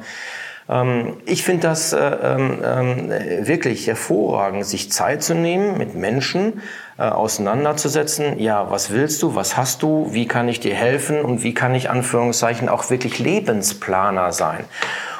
ähm, 0.69 1.17
ich 1.25 1.43
finde 1.43 1.67
das 1.67 1.93
äh, 1.93 1.99
äh, 1.99 3.47
wirklich 3.47 3.87
hervorragend, 3.87 4.65
sich 4.65 4.91
Zeit 4.91 5.23
zu 5.23 5.35
nehmen, 5.35 5.77
mit 5.77 5.95
Menschen 5.95 6.61
äh, 6.97 7.03
auseinanderzusetzen. 7.03 8.39
Ja, 8.39 8.71
was 8.71 8.91
willst 8.91 9.21
du? 9.21 9.35
Was 9.35 9.57
hast 9.57 9.83
du? 9.83 10.09
Wie 10.11 10.27
kann 10.27 10.47
ich 10.47 10.59
dir 10.59 10.75
helfen? 10.75 11.21
Und 11.21 11.43
wie 11.43 11.53
kann 11.53 11.75
ich 11.75 11.89
Anführungszeichen 11.89 12.69
auch 12.69 12.89
wirklich 12.89 13.19
Lebensplaner 13.19 14.31
sein? 14.31 14.65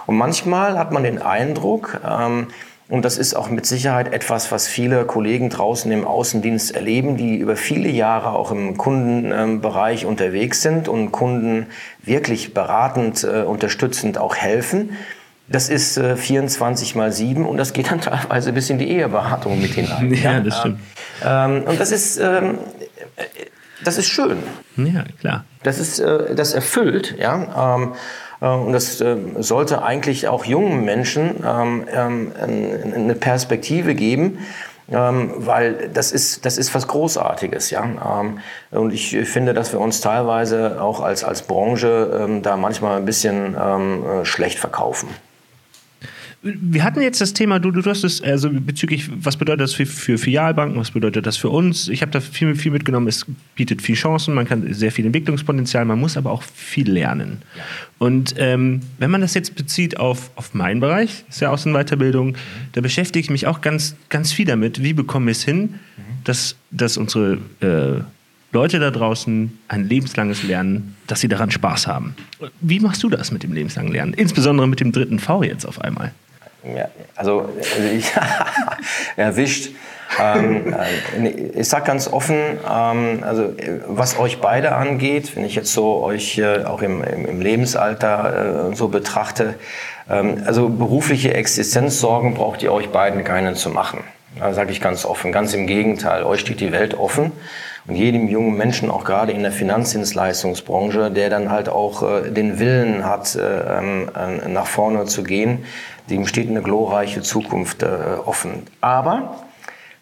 Und 0.06 0.18
manchmal 0.18 0.78
hat 0.78 0.92
man 0.92 1.04
den 1.04 1.22
Eindruck, 1.22 2.00
ähm, 2.08 2.48
und 2.88 3.04
das 3.04 3.18
ist 3.18 3.36
auch 3.36 3.50
mit 3.50 3.66
Sicherheit 3.66 4.14
etwas, 4.14 4.52
was 4.52 4.68
viele 4.68 5.06
Kollegen 5.06 5.50
draußen 5.50 5.92
im 5.92 6.06
Außendienst 6.06 6.76
erleben, 6.76 7.18
die 7.18 7.38
über 7.38 7.56
viele 7.56 7.90
Jahre 7.90 8.30
auch 8.30 8.52
im 8.52 8.78
Kundenbereich 8.78 10.06
unterwegs 10.06 10.62
sind 10.62 10.88
und 10.88 11.12
Kunden 11.12 11.66
wirklich 12.04 12.54
beratend, 12.54 13.24
äh, 13.24 13.42
unterstützend 13.42 14.20
auch 14.20 14.36
helfen. 14.36 14.92
Das 15.48 15.70
ist 15.70 15.98
äh, 15.98 16.16
24 16.16 16.94
mal 16.96 17.12
7 17.12 17.46
und 17.46 17.58
das 17.58 17.74
geht 17.74 17.90
dann 17.90 18.02
teilweise 18.02 18.54
bis 18.54 18.70
in 18.70 18.78
die 18.78 18.90
Eheberatung 18.90 19.60
mit 19.60 19.72
hinein. 19.72 20.14
Ja, 20.24 20.40
das 20.40 20.60
stimmt. 20.60 20.80
Ähm, 21.26 21.64
und 21.64 21.80
das 21.80 21.92
ist, 21.92 22.20
ähm, 22.20 22.60
das 23.84 23.98
ist 23.98 24.08
schön. 24.08 24.38
Ja, 24.78 25.06
klar. 25.20 25.46
Das 25.64 25.80
ist, 25.80 26.00
äh, 26.00 26.36
das 26.36 26.54
erfüllt, 26.54 27.16
ja. 27.18 27.96
Ähm, 28.42 28.48
äh, 28.48 28.66
und 28.66 28.74
das 28.74 29.02
äh, 29.02 29.18
sollte 29.40 29.84
eigentlich 29.84 30.28
auch 30.28 30.46
jungen 30.46 30.86
Menschen 30.86 31.44
ähm, 31.46 31.86
ähm, 31.92 32.32
eine 32.94 33.16
Perspektive 33.16 33.96
geben, 33.96 34.40
ähm, 34.92 35.32
weil 35.38 35.90
das 35.94 36.12
ist, 36.12 36.46
das 36.46 36.58
ist 36.58 36.74
was 36.76 36.88
Großartiges. 36.88 37.72
Ja? 37.72 37.86
und 38.72 38.94
ich 38.94 39.18
finde, 39.26 39.54
dass 39.54 39.74
wir 39.74 39.80
uns 39.80 40.02
teilweise 40.02 40.82
auch 40.82 41.02
als, 41.02 41.24
als 41.24 41.42
Branche 41.44 42.40
da 42.42 42.58
manchmal 42.58 42.98
ein 42.98 43.06
bisschen 43.06 43.56
äh, 43.56 44.26
schlecht 44.26 44.60
verkaufen 44.60 45.08
wir 46.46 46.84
hatten 46.84 47.02
jetzt 47.02 47.22
das 47.22 47.34
Thema, 47.34 47.60
du, 47.60 47.72
du 47.72 47.84
hast 47.90 48.04
es, 48.04 48.22
also 48.22 48.52
bezüglich, 48.52 49.10
was 49.16 49.36
bedeutet 49.36 49.62
das 49.62 49.74
für, 49.74 49.88
für 49.88 50.20
Filialbanken, 50.20 50.80
was 50.80 50.92
bedeutet 50.92 51.26
das 51.26 51.38
für 51.38 51.50
uns? 51.50 51.88
Ich 51.88 52.04
habe 52.04 52.12
da 52.12 52.22
viel, 52.22 52.54
viel 52.56 52.72
mitgenommen, 52.72 53.08
es 53.08 53.26
bietet 53.56 53.82
viel 53.82 53.96
Chancen, 53.96 54.36
man 54.36 54.48
kann 54.48 54.72
sehr 54.72 54.92
viel 54.92 55.08
Entwicklungspotenzial, 55.08 55.86
man 55.86 56.00
muss 56.00 56.18
aber 56.18 56.32
auch 56.32 56.44
viel 56.44 56.92
lernen. 56.92 57.42
Und 57.98 58.36
ähm, 58.38 58.82
wenn 59.00 59.10
man 59.10 59.22
das 59.22 59.34
jetzt 59.34 59.56
bezieht 59.56 59.98
auf, 59.98 60.30
auf 60.36 60.54
meinen 60.54 60.82
Bereich, 60.82 61.26
ist 61.28 61.42
ja 61.42 61.50
Außenweiterbildung, 61.50 62.38
da 62.74 62.82
beschäftige 62.82 63.24
ich 63.24 63.32
mich 63.32 63.48
auch 63.48 63.62
ganz, 63.62 63.96
ganz 64.10 64.32
viel 64.32 64.46
damit, 64.46 64.84
wie 64.84 64.94
bekommen 64.94 65.26
wir 65.26 65.32
es 65.32 65.44
hin, 65.44 65.76
dass, 66.26 66.56
dass 66.70 66.98
unsere 66.98 67.40
äh, 67.62 68.04
Leute 68.52 68.80
da 68.80 68.92
draußen 68.92 69.58
ein 69.68 69.90
lebenslanges 69.90 70.44
Lernen, 70.44 70.96
dass 71.08 71.22
sie 71.22 71.28
daran 71.28 71.50
Spaß 71.50 71.88
haben. 71.88 72.16
Wie 72.62 72.80
machst 72.80 73.02
du 73.02 73.10
das 73.10 73.32
mit 73.32 73.42
dem 73.42 73.52
lebenslangen 73.52 73.92
Lernen? 73.92 74.14
Insbesondere 74.14 74.68
mit 74.68 74.80
dem 74.80 74.92
dritten 74.92 75.18
V 75.18 75.44
jetzt 75.44 75.66
auf 75.66 75.82
einmal. 75.82 76.14
Ja, 76.74 76.88
also, 77.16 77.50
also 77.58 77.90
ich 77.94 78.12
erwischt. 79.16 79.72
ähm, 80.20 80.74
äh, 81.18 81.30
ich 81.30 81.68
sage 81.68 81.86
ganz 81.86 82.08
offen, 82.08 82.38
ähm, 82.38 83.24
also 83.24 83.54
was 83.88 84.18
euch 84.18 84.40
beide 84.40 84.74
angeht, 84.74 85.36
wenn 85.36 85.46
ich 85.46 85.56
jetzt 85.56 85.74
so 85.74 86.02
euch 86.04 86.38
äh, 86.38 86.64
auch 86.64 86.82
im, 86.82 87.04
im, 87.04 87.42
Lebensalter 87.42 88.72
äh, 88.72 88.76
so 88.76 88.88
betrachte, 88.88 89.56
ähm, 90.10 90.44
also 90.46 90.70
berufliche 90.70 91.34
Existenzsorgen 91.34 92.34
braucht 92.34 92.64
ihr 92.64 92.72
euch 92.72 92.90
beiden 92.90 93.24
keinen 93.24 93.56
zu 93.56 93.70
machen. 93.70 94.04
Da 94.40 94.54
sage 94.54 94.72
ich 94.72 94.82
ganz 94.82 95.06
offen, 95.06 95.32
ganz 95.32 95.54
im 95.54 95.66
Gegenteil, 95.68 96.24
euch 96.24 96.42
steht 96.42 96.60
die 96.60 96.72
Welt 96.72 96.96
offen 96.96 97.32
und 97.88 97.96
jedem 97.96 98.28
jungen 98.28 98.58
Menschen, 98.58 98.90
auch 98.90 99.04
gerade 99.04 99.32
in 99.32 99.44
der 99.44 99.52
Finanzdienstleistungsbranche, 99.52 101.12
der 101.12 101.30
dann 101.30 101.52
halt 101.52 101.70
auch 101.70 102.02
äh, 102.04 102.32
den 102.32 102.60
Willen 102.60 103.06
hat, 103.06 103.36
äh, 103.36 103.42
ähm, 103.42 104.10
äh, 104.16 104.50
nach 104.50 104.66
vorne 104.66 105.06
zu 105.06 105.24
gehen, 105.24 105.66
dem 106.10 106.28
steht 106.28 106.50
eine 106.50 106.62
glorreiche 106.62 107.22
Zukunft 107.22 107.84
äh, 107.84 107.88
offen. 108.26 108.64
Aber 108.82 109.36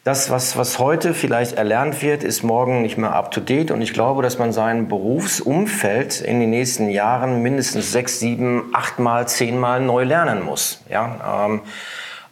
das, 0.03 0.29
was, 0.29 0.57
was 0.57 0.79
heute 0.79 1.13
vielleicht 1.13 1.53
erlernt 1.53 2.01
wird, 2.01 2.25
ist 2.25 2.43
morgen 2.43 2.81
nicht 2.81 2.97
mehr 2.97 3.13
up-to-date. 3.13 3.71
Und 3.71 3.81
ich 3.81 3.93
glaube, 3.93 4.21
dass 4.21 4.37
man 4.37 4.51
sein 4.51 4.89
Berufsumfeld 4.89 6.19
in 6.19 6.41
den 6.41 6.49
nächsten 6.49 6.89
Jahren 6.89 7.41
mindestens 7.41 7.93
sechs, 7.93 8.19
sieben, 8.19 8.71
achtmal, 8.73 9.29
zehnmal 9.29 9.79
neu 9.79 10.03
lernen 10.03 10.43
muss. 10.43 10.81
Ja, 10.89 11.45
ähm, 11.47 11.61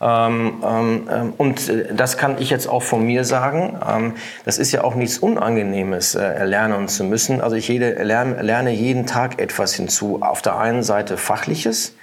ähm, 0.01 0.63
ähm, 0.63 1.33
und 1.37 1.69
äh, 1.69 1.93
das 1.93 2.17
kann 2.17 2.41
ich 2.41 2.49
jetzt 2.49 2.67
auch 2.67 2.81
von 2.81 3.05
mir 3.05 3.23
sagen. 3.23 3.77
Ähm, 3.87 4.13
das 4.45 4.57
ist 4.57 4.71
ja 4.71 4.83
auch 4.83 4.95
nichts 4.95 5.19
Unangenehmes, 5.19 6.15
äh, 6.15 6.43
lernen 6.43 6.87
zu 6.87 7.03
müssen. 7.03 7.39
Also 7.39 7.55
ich 7.55 7.67
jede, 7.67 8.03
lerne, 8.03 8.41
lerne 8.41 8.71
jeden 8.71 9.05
Tag 9.05 9.39
etwas 9.39 9.75
hinzu. 9.75 10.19
Auf 10.21 10.41
der 10.41 10.57
einen 10.57 10.81
Seite 10.81 11.17
Fachliches, 11.17 11.95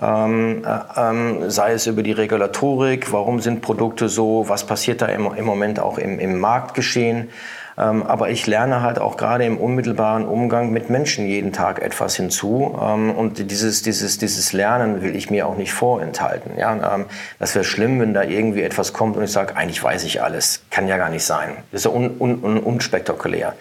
ähm, 0.00 0.62
äh, 0.64 0.78
ähm, 1.00 1.50
sei 1.50 1.72
es 1.72 1.86
über 1.86 2.02
die 2.02 2.12
Regulatorik, 2.12 3.12
warum 3.12 3.40
sind 3.40 3.62
Produkte 3.62 4.08
so, 4.08 4.44
was 4.48 4.66
passiert 4.66 5.02
da 5.02 5.06
im, 5.06 5.32
im 5.34 5.44
Moment 5.44 5.80
auch 5.80 5.98
im, 5.98 6.18
im 6.18 6.38
Marktgeschehen. 6.38 7.30
Ähm, 7.78 8.02
aber 8.04 8.30
ich 8.30 8.46
lerne 8.46 8.80
halt 8.80 8.98
auch 8.98 9.16
gerade 9.16 9.44
im 9.44 9.58
unmittelbaren 9.58 10.26
Umgang 10.26 10.70
mit 10.70 10.88
Menschen 10.88 11.26
jeden 11.26 11.52
Tag 11.52 11.82
etwas 11.82 12.16
hinzu. 12.16 12.78
Ähm, 12.80 13.10
und 13.10 13.50
dieses, 13.50 13.82
dieses, 13.82 14.18
dieses 14.18 14.52
Lernen 14.52 15.02
will 15.02 15.14
ich 15.14 15.30
mir 15.30 15.46
auch 15.46 15.56
nicht 15.56 15.72
vorenthalten. 15.72 16.52
Ja, 16.58 16.94
ähm, 16.94 17.06
das 17.38 17.54
wäre 17.54 17.64
schlimm, 17.64 18.00
wenn 18.00 18.14
da 18.14 18.22
irgendwie 18.22 18.62
etwas 18.62 18.92
kommt 18.92 19.16
und 19.16 19.24
ich 19.24 19.32
sage, 19.32 19.56
eigentlich 19.56 19.82
weiß 19.82 20.04
ich 20.04 20.22
alles. 20.22 20.62
Kann 20.70 20.88
ja 20.88 20.96
gar 20.96 21.10
nicht 21.10 21.24
sein. 21.24 21.50
Das 21.70 21.82
ist 21.82 21.84
ja 21.84 21.90
un, 21.90 22.16
un, 22.18 22.42
un, 22.42 22.58
unspektakulär. 22.58 23.54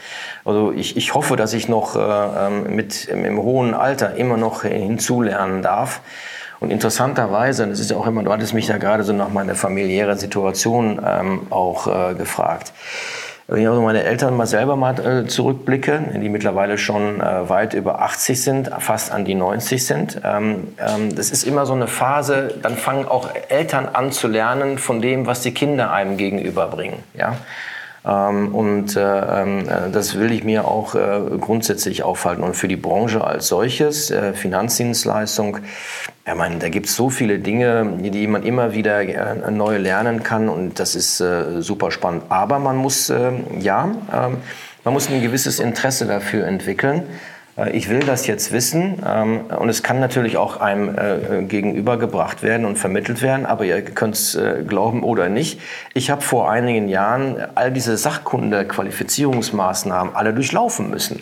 Also 0.46 0.72
ich, 0.72 0.96
ich 0.96 1.14
hoffe, 1.14 1.36
dass 1.36 1.54
ich 1.54 1.68
noch 1.68 1.96
äh, 1.96 2.50
mit 2.50 3.06
im 3.06 3.38
hohen 3.38 3.74
Alter 3.74 4.16
immer 4.16 4.38
noch 4.38 4.64
hinzulernen 4.64 5.62
darf. 5.62 6.00
Und 6.62 6.72
interessanterweise, 6.72 7.68
das 7.68 7.82
ist 7.82 7.92
ja 7.92 7.98
auch 7.98 8.08
immer, 8.08 8.24
du 8.24 8.32
hattest 8.32 8.54
mich 8.54 8.68
ja 8.70 8.78
gerade 8.78 9.04
so 9.04 9.12
nach 9.12 9.30
meiner 9.30 9.56
familiären 9.56 10.18
Situation 10.18 11.02
ähm, 11.06 11.48
auch 11.50 11.88
äh, 11.88 12.16
gefragt. 12.16 12.72
Wenn 13.48 13.62
ich 13.62 13.68
also 13.68 13.80
meine 13.82 14.04
Eltern 14.04 14.36
mal 14.36 14.48
selber 14.48 14.76
mal 14.76 15.00
äh, 15.00 15.28
zurückblicke, 15.28 16.04
die 16.16 16.30
mittlerweile 16.30 16.80
schon 16.80 17.22
äh, 17.22 17.48
weit 17.48 17.76
über 17.76 18.02
80 18.02 18.42
sind, 18.42 18.72
fast 18.80 19.12
an 19.12 19.24
die 19.24 19.36
90 19.36 19.86
sind, 19.86 20.20
ähm, 20.24 20.70
ähm, 20.80 21.16
das 21.16 21.30
ist 21.30 21.44
immer 21.44 21.68
so 21.68 21.74
eine 21.74 21.86
Phase, 21.88 22.56
dann 22.64 22.76
fangen 22.76 23.06
auch 23.08 23.30
Eltern 23.50 23.88
an 23.88 24.12
zu 24.12 24.28
lernen 24.28 24.80
von 24.80 25.00
dem, 25.00 25.28
was 25.28 25.42
die 25.42 25.54
Kinder 25.54 25.92
einem 25.92 26.18
gegenüberbringen. 26.18 27.04
Ja? 27.14 27.38
Ähm, 28.04 28.56
und 28.56 28.96
äh, 28.96 29.92
das 29.92 30.18
will 30.18 30.32
ich 30.32 30.44
mir 30.44 30.66
auch 30.66 30.96
grundsätzlich 31.40 32.02
aufhalten. 32.02 32.44
Und 32.44 32.56
für 32.56 32.68
die 32.68 32.78
Branche 32.78 33.24
als 33.24 33.48
solches, 33.48 34.12
Finanzdienstleistung, 34.34 35.60
ich 36.28 36.34
meine, 36.34 36.58
da 36.58 36.70
gibt 36.70 36.88
es 36.88 36.96
so 36.96 37.10
viele 37.10 37.40
Dinge, 37.40 38.00
die 38.00 38.26
man 38.26 38.44
immer 38.44 38.74
wieder 38.74 39.04
neu 39.52 39.78
lernen 39.78 40.24
kann 40.24 40.50
und 40.50 40.80
das 40.80 40.96
ist 40.96 41.24
super 41.60 41.92
spannend. 41.92 42.24
Aber 42.30 42.58
man 42.58 42.78
muss, 42.78 43.14
ja, 43.60 43.92
ähm, 44.12 44.38
man 44.84 44.94
muss 44.94 45.10
ein 45.10 45.22
gewisses 45.22 45.60
Interesse 45.60 46.08
dafür 46.08 46.48
entwickeln. 46.48 47.04
Äh, 47.58 47.72
ich 47.72 47.90
will 47.90 48.00
das 48.00 48.28
jetzt 48.28 48.52
wissen 48.52 49.02
ähm, 49.06 49.46
und 49.58 49.70
es 49.70 49.82
kann 49.84 50.00
natürlich 50.00 50.38
auch 50.38 50.62
einem 50.62 50.96
äh, 50.96 51.44
gegenübergebracht 51.44 52.42
werden 52.44 52.66
und 52.66 52.78
vermittelt 52.78 53.22
werden, 53.22 53.46
aber 53.46 53.66
ihr 53.66 53.82
könnt 53.82 54.16
es 54.16 54.36
äh, 54.36 54.64
glauben 54.68 55.04
oder 55.04 55.30
nicht. 55.30 55.62
Ich 55.94 56.10
habe 56.10 56.22
vor 56.22 56.50
einigen 56.50 56.88
Jahren 56.88 57.36
all 57.56 57.72
diese 57.72 57.98
Sachkunde-Qualifizierungsmaßnahmen 57.98 60.16
alle 60.16 60.34
durchlaufen 60.34 60.90
müssen. 60.90 61.22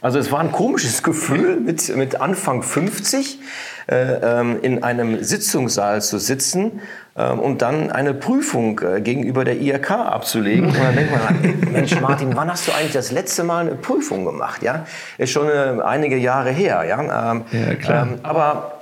Also 0.00 0.18
es 0.18 0.30
war 0.30 0.40
ein 0.40 0.52
komisches 0.52 1.02
Gefühl, 1.02 1.60
mit, 1.60 1.94
mit 1.96 2.20
Anfang 2.20 2.62
50 2.62 3.40
äh, 3.88 3.94
ähm, 3.94 4.58
in 4.62 4.82
einem 4.82 5.22
Sitzungssaal 5.22 6.02
zu 6.02 6.18
sitzen 6.18 6.80
ähm, 7.16 7.38
und 7.38 7.62
dann 7.62 7.90
eine 7.90 8.14
Prüfung 8.14 8.80
äh, 8.80 9.00
gegenüber 9.00 9.44
der 9.44 9.60
IRK 9.60 9.90
abzulegen. 9.92 10.66
Und 10.66 10.76
dann 10.76 10.94
denkt 10.94 11.12
man, 11.12 11.72
Mensch 11.72 12.00
Martin, 12.00 12.34
wann 12.34 12.50
hast 12.50 12.68
du 12.68 12.72
eigentlich 12.72 12.92
das 12.92 13.12
letzte 13.12 13.44
Mal 13.44 13.66
eine 13.66 13.76
Prüfung 13.76 14.24
gemacht? 14.24 14.62
Ja, 14.62 14.86
ist 15.18 15.30
schon 15.30 15.48
äh, 15.48 15.82
einige 15.84 16.16
Jahre 16.16 16.50
her. 16.50 16.84
Ja, 16.84 17.32
ähm, 17.32 17.42
ja 17.52 17.74
klar. 17.74 18.06
Ähm, 18.06 18.18
aber 18.22 18.76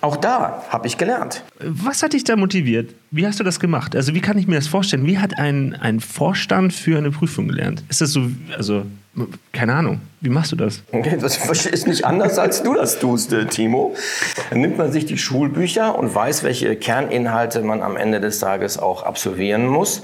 auch 0.00 0.16
da 0.16 0.62
habe 0.68 0.86
ich 0.86 0.96
gelernt. 0.96 1.42
Was 1.58 2.02
hat 2.04 2.12
dich 2.12 2.22
da 2.22 2.36
motiviert? 2.36 2.94
Wie 3.10 3.26
hast 3.26 3.40
du 3.40 3.44
das 3.44 3.58
gemacht? 3.58 3.96
Also 3.96 4.14
wie 4.14 4.20
kann 4.20 4.38
ich 4.38 4.46
mir 4.46 4.54
das 4.54 4.68
vorstellen? 4.68 5.06
Wie 5.06 5.18
hat 5.18 5.38
ein, 5.38 5.74
ein 5.74 5.98
Vorstand 5.98 6.72
für 6.72 6.98
eine 6.98 7.10
Prüfung 7.10 7.48
gelernt? 7.48 7.82
Ist 7.88 8.00
das 8.00 8.12
so, 8.12 8.28
also 8.56 8.84
keine 9.52 9.74
Ahnung, 9.74 10.00
wie 10.20 10.30
machst 10.30 10.52
du 10.52 10.56
das? 10.56 10.82
Das 11.20 11.66
ist 11.66 11.86
nicht 11.86 12.04
anders, 12.04 12.38
als 12.38 12.62
du 12.62 12.74
das 12.74 12.98
tust, 12.98 13.32
äh, 13.32 13.46
Timo. 13.46 13.94
Dann 14.50 14.60
nimmt 14.60 14.78
man 14.78 14.92
sich 14.92 15.06
die 15.06 15.18
Schulbücher 15.18 15.98
und 15.98 16.14
weiß, 16.14 16.42
welche 16.44 16.76
Kerninhalte 16.76 17.62
man 17.62 17.82
am 17.82 17.96
Ende 17.96 18.20
des 18.20 18.38
Tages 18.38 18.78
auch 18.78 19.02
absolvieren 19.02 19.66
muss. 19.66 20.02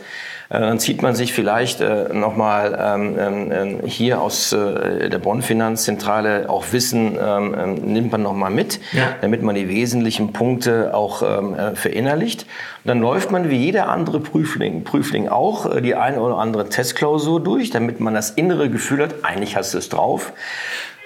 Äh, 0.49 0.61
dann 0.61 0.79
zieht 0.79 1.03
man 1.03 1.15
sich 1.15 1.33
vielleicht 1.33 1.81
äh, 1.81 2.13
nochmal 2.13 2.79
ähm, 2.81 3.51
ähm, 3.51 3.81
hier 3.85 4.21
aus 4.21 4.53
äh, 4.53 5.09
der 5.09 5.19
Bonn 5.19 5.43
Finanzzentrale 5.43 6.49
auch 6.49 6.65
Wissen, 6.73 7.17
ähm, 7.21 7.55
ähm, 7.59 7.75
nimmt 7.93 8.13
man 8.13 8.23
nochmal 8.23 8.51
mit, 8.51 8.81
ja. 8.93 9.15
damit 9.21 9.43
man 9.43 9.55
die 9.55 9.69
wesentlichen 9.69 10.33
Punkte 10.33 10.95
auch 10.95 11.23
ähm, 11.23 11.55
äh, 11.55 11.75
verinnerlicht. 11.75 12.43
Und 12.43 12.89
dann 12.89 13.01
läuft 13.01 13.31
man 13.31 13.49
wie 13.51 13.57
jeder 13.57 13.89
andere 13.89 14.21
Prüfling, 14.21 14.85
Prüfling 14.85 15.29
auch 15.29 15.81
die 15.81 15.95
eine 15.95 16.21
oder 16.21 16.37
andere 16.37 16.69
Testklausur 16.69 17.43
durch, 17.43 17.71
damit 17.71 17.99
man 17.99 18.13
das 18.13 18.31
innere 18.31 18.69
Gefühl 18.69 19.03
hat, 19.03 19.25
eigentlich 19.25 19.57
hast 19.57 19.73
du 19.73 19.79
es 19.79 19.89
drauf. 19.89 20.33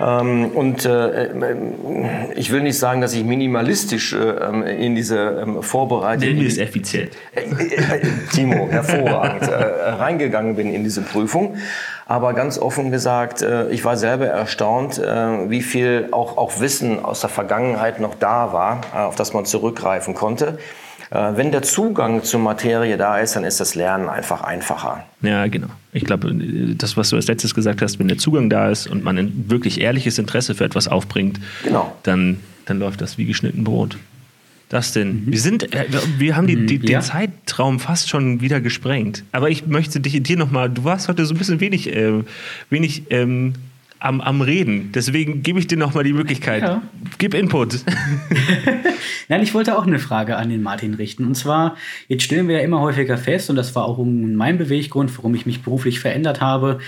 Ähm, 0.01 0.47
und 0.55 0.85
äh, 0.85 1.29
ich 2.37 2.53
will 2.53 2.63
nicht 2.63 2.79
sagen, 2.79 3.01
dass 3.01 3.15
ich 3.15 3.25
minimalistisch 3.25 4.13
äh, 4.13 4.85
in 4.85 4.95
diese 4.95 5.43
ähm, 5.43 5.63
Vorbereitung. 5.63 6.29
Nennen 6.29 6.41
wir 6.41 6.49
es 6.49 6.59
effizient. 6.59 7.11
Äh, 7.35 7.43
Timo, 8.33 8.69
hervorragend, 8.71 9.28
äh, 9.29 9.91
reingegangen 9.91 10.57
bin 10.57 10.73
in 10.73 10.85
diese 10.85 11.03
Prüfung. 11.03 11.57
Aber 12.07 12.33
ganz 12.33 12.59
offen 12.59 12.91
gesagt, 12.91 13.45
ich 13.71 13.85
war 13.85 13.99
selber 13.99 14.27
erstaunt, 14.27 14.97
wie 14.97 15.61
viel 15.61 16.09
auch, 16.11 16.39
auch 16.39 16.59
Wissen 16.59 17.05
aus 17.05 17.21
der 17.21 17.29
Vergangenheit 17.29 18.01
noch 18.01 18.15
da 18.15 18.55
war, 18.55 18.81
auf 18.95 19.15
das 19.15 19.35
man 19.35 19.45
zurückgreifen 19.45 20.15
konnte. 20.15 20.57
Äh, 21.11 21.37
wenn 21.37 21.53
der 21.53 21.63
Zugang 21.63 22.23
zur 22.23 22.41
Materie 22.41 22.97
da 22.97 23.19
ist, 23.19 23.37
dann 23.37 23.45
ist 23.45 23.61
das 23.61 23.75
Lernen 23.75 24.09
einfach 24.09 24.43
einfacher. 24.43 25.05
Ja, 25.23 25.47
genau. 25.47 25.69
Ich 25.93 26.05
glaube, 26.05 26.35
das, 26.77 26.97
was 26.97 27.11
du 27.11 27.17
als 27.17 27.29
letztes 27.29 27.55
gesagt 27.55 27.81
hast, 27.81 27.99
wenn 27.99 28.09
der 28.09 28.19
Zugang 28.19 28.51
da 28.51 28.69
ist 28.69 28.87
und 28.87 29.03
man 29.03 29.17
ein 29.19 29.47
wirklich 29.49 29.81
ehrliches 29.81 30.19
Interesse 30.19 30.55
für 30.55 30.65
etwas 30.65 30.89
aufbringt, 30.89 31.41
genau. 31.65 31.93
dann, 32.03 32.41
dann 32.67 32.79
läuft 32.79 33.01
das 33.01 33.17
wie 33.17 33.25
geschnitten 33.25 33.65
Brot. 33.65 33.97
Das 34.69 34.93
denn? 34.93 35.25
Mhm. 35.25 35.33
Wir 35.33 35.41
sind, 35.41 35.75
äh, 35.75 35.87
wir 36.19 36.37
haben 36.37 36.47
die, 36.47 36.67
die, 36.67 36.79
mhm, 36.79 36.85
ja. 36.85 36.99
den 36.99 37.03
Zeitraum 37.03 37.81
fast 37.81 38.09
schon 38.09 38.41
wieder 38.41 38.61
gesprengt. 38.61 39.25
Aber 39.33 39.51
ich 39.51 39.67
möchte 39.67 40.01
dich 40.01 40.23
dir 40.23 40.37
nochmal, 40.37 40.71
du 40.71 40.85
warst 40.85 41.09
heute 41.09 41.25
so 41.25 41.35
ein 41.35 41.39
bisschen 41.39 41.61
wenig, 41.61 41.95
äh, 41.95 42.23
wenig 42.71 43.05
ähm, 43.11 43.55
am, 44.01 44.21
am 44.21 44.41
Reden. 44.41 44.93
Deswegen 44.93 45.43
gebe 45.43 45.59
ich 45.59 45.67
dir 45.67 45.79
nochmal 45.79 46.05
die 46.05 46.13
Möglichkeit. 46.13 46.63
Ja. 46.63 46.83
Gib 47.19 47.35
Input. 47.35 47.81
Nein, 49.29 49.43
ich 49.43 49.55
wollte 49.55 49.77
auch 49.77 49.87
eine 49.87 49.99
Frage 49.99 50.37
an 50.37 50.51
den 50.51 50.63
Martin 50.63 50.95
richten. 50.95 51.27
Und 51.27 51.35
zwar, 51.35 51.77
jetzt 52.07 52.23
stellen 52.23 52.49
wir 52.49 52.59
ja 52.59 52.63
immer 52.63 52.81
häufiger 52.81 53.19
fest, 53.19 53.51
und 53.51 53.57
das 53.57 53.75
war 53.75 53.85
auch 53.85 53.99
mein 54.05 54.59
Beweggrund, 54.59 55.17
warum 55.17 55.35
ich 55.35 55.47
mich 55.47 55.63
beruflich 55.63 56.01
verändert 56.01 56.41
habe, 56.41 56.79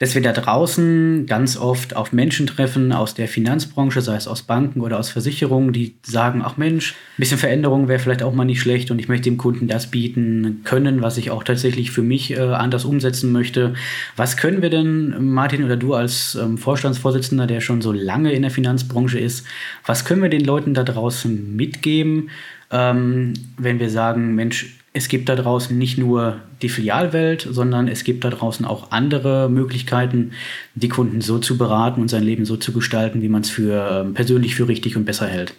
dass 0.00 0.14
wir 0.14 0.22
da 0.22 0.32
draußen 0.32 1.26
ganz 1.26 1.58
oft 1.58 1.94
auf 1.94 2.14
Menschen 2.14 2.46
treffen 2.46 2.90
aus 2.90 3.12
der 3.12 3.28
Finanzbranche, 3.28 4.00
sei 4.00 4.16
es 4.16 4.26
aus 4.26 4.42
Banken 4.42 4.80
oder 4.80 4.98
aus 4.98 5.10
Versicherungen, 5.10 5.74
die 5.74 5.94
sagen, 6.02 6.40
ach 6.42 6.56
Mensch, 6.56 6.92
ein 6.92 6.96
bisschen 7.18 7.36
Veränderung 7.36 7.86
wäre 7.86 7.98
vielleicht 7.98 8.22
auch 8.22 8.32
mal 8.32 8.46
nicht 8.46 8.62
schlecht 8.62 8.90
und 8.90 8.98
ich 8.98 9.08
möchte 9.08 9.24
dem 9.24 9.36
Kunden 9.36 9.68
das 9.68 9.90
bieten 9.90 10.62
können, 10.64 11.02
was 11.02 11.18
ich 11.18 11.30
auch 11.30 11.44
tatsächlich 11.44 11.90
für 11.90 12.00
mich 12.00 12.30
äh, 12.30 12.40
anders 12.40 12.86
umsetzen 12.86 13.30
möchte. 13.30 13.74
Was 14.16 14.38
können 14.38 14.62
wir 14.62 14.70
denn, 14.70 15.32
Martin 15.32 15.64
oder 15.64 15.76
du 15.76 15.92
als 15.92 16.34
ähm, 16.34 16.56
Vorstandsvorsitzender, 16.56 17.46
der 17.46 17.60
schon 17.60 17.82
so 17.82 17.92
lange 17.92 18.32
in 18.32 18.40
der 18.40 18.50
Finanzbranche 18.50 19.18
ist, 19.18 19.46
was 19.84 20.06
können 20.06 20.22
wir 20.22 20.30
den 20.30 20.46
Leuten 20.46 20.72
da 20.72 20.82
draußen 20.82 21.54
mitgeben, 21.54 22.30
ähm, 22.70 23.34
wenn 23.58 23.78
wir 23.78 23.90
sagen, 23.90 24.34
Mensch, 24.34 24.79
es 24.92 25.08
gibt 25.08 25.28
da 25.28 25.36
draußen 25.36 25.76
nicht 25.76 25.98
nur 25.98 26.40
die 26.62 26.68
Filialwelt, 26.68 27.46
sondern 27.48 27.86
es 27.86 28.02
gibt 28.02 28.24
da 28.24 28.30
draußen 28.30 28.66
auch 28.66 28.90
andere 28.90 29.48
Möglichkeiten, 29.48 30.32
die 30.74 30.88
Kunden 30.88 31.20
so 31.20 31.38
zu 31.38 31.56
beraten 31.56 32.00
und 32.00 32.08
sein 32.08 32.24
Leben 32.24 32.44
so 32.44 32.56
zu 32.56 32.72
gestalten, 32.72 33.22
wie 33.22 33.28
man 33.28 33.42
es 33.42 33.50
für 33.50 34.02
ähm, 34.04 34.14
persönlich 34.14 34.56
für 34.56 34.66
richtig 34.66 34.96
und 34.96 35.04
besser 35.04 35.28
hält. 35.28 35.54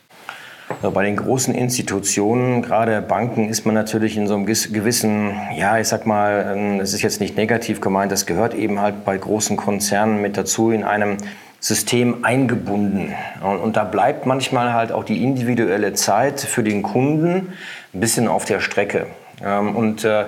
Bei 0.82 1.04
den 1.04 1.18
großen 1.18 1.54
Institutionen, 1.54 2.62
gerade 2.62 3.02
Banken, 3.02 3.50
ist 3.50 3.66
man 3.66 3.76
natürlich 3.76 4.16
in 4.16 4.28
so 4.28 4.36
einem 4.36 4.46
gewissen, 4.46 5.32
ja, 5.56 5.78
ich 5.78 5.88
sag 5.88 6.06
mal, 6.06 6.54
ähm, 6.56 6.80
es 6.80 6.94
ist 6.94 7.02
jetzt 7.02 7.20
nicht 7.20 7.36
negativ 7.36 7.82
gemeint, 7.82 8.12
das 8.12 8.26
gehört 8.26 8.54
eben 8.54 8.80
halt 8.80 9.06
bei 9.06 9.18
großen 9.18 9.58
Konzernen 9.58 10.22
mit 10.22 10.38
dazu, 10.38 10.72
in 10.72 10.84
einem 10.84 11.18
System 11.60 12.24
eingebunden. 12.24 13.14
Und, 13.44 13.58
und, 13.58 13.78
da 13.78 13.84
bleibt 13.84 14.26
manchmal 14.26 14.74
halt 14.74 14.92
auch 14.92 15.04
die 15.04 15.24
individuelle 15.24 15.94
Zeit 15.94 16.40
für 16.40 16.64
den 16.64 16.82
Kunden 16.82 17.54
ein 17.94 18.00
bisschen 18.00 18.28
auf 18.28 18.46
der 18.46 18.62
Strecke. 18.62 19.08
Ähm, 19.44 19.76
und 19.76 20.04
äh, 20.04 20.26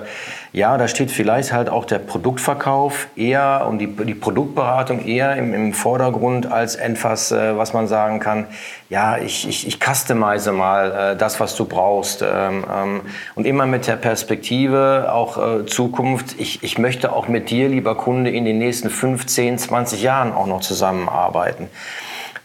ja, 0.52 0.78
da 0.78 0.86
steht 0.86 1.10
vielleicht 1.10 1.52
halt 1.52 1.68
auch 1.68 1.84
der 1.84 1.98
Produktverkauf 1.98 3.08
eher 3.16 3.66
und 3.68 3.78
die, 3.78 3.88
die 3.88 4.14
Produktberatung 4.14 5.04
eher 5.04 5.36
im, 5.36 5.52
im 5.52 5.72
Vordergrund 5.72 6.50
als 6.50 6.76
etwas, 6.76 7.32
äh, 7.32 7.56
was 7.56 7.72
man 7.72 7.86
sagen 7.86 8.20
kann, 8.20 8.46
ja, 8.88 9.18
ich, 9.18 9.48
ich, 9.48 9.66
ich 9.66 9.80
customize 9.84 10.52
mal 10.52 10.92
äh, 10.92 11.16
das, 11.16 11.40
was 11.40 11.56
du 11.56 11.64
brauchst. 11.64 12.22
Ähm, 12.22 12.64
ähm, 12.72 13.00
und 13.34 13.46
immer 13.46 13.66
mit 13.66 13.86
der 13.86 13.96
Perspektive 13.96 15.12
auch 15.12 15.38
äh, 15.38 15.66
Zukunft, 15.66 16.36
ich, 16.38 16.62
ich 16.62 16.78
möchte 16.78 17.12
auch 17.12 17.26
mit 17.26 17.50
dir, 17.50 17.68
lieber 17.68 17.96
Kunde, 17.96 18.30
in 18.30 18.44
den 18.44 18.58
nächsten 18.58 18.90
15, 18.90 19.58
20 19.58 20.02
Jahren 20.02 20.32
auch 20.32 20.46
noch 20.46 20.60
zusammenarbeiten. 20.60 21.68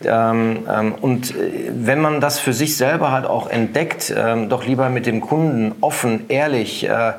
Ähm, 0.04 0.66
ähm, 0.70 0.96
und 0.96 1.36
äh, 1.36 1.72
wenn 1.72 2.00
man 2.00 2.22
das 2.22 2.40
für 2.40 2.54
sich 2.54 2.78
selber 2.78 3.12
halt 3.12 3.26
auch 3.26 3.50
entdeckt, 3.50 4.14
ähm, 4.16 4.48
doch 4.48 4.66
lieber 4.66 4.90
mit 4.90 5.06
dem 5.06 5.20
Kunden 5.20 5.76
offen, 5.82 6.26
ehrlich, 6.30 6.88
äh, 6.88 7.14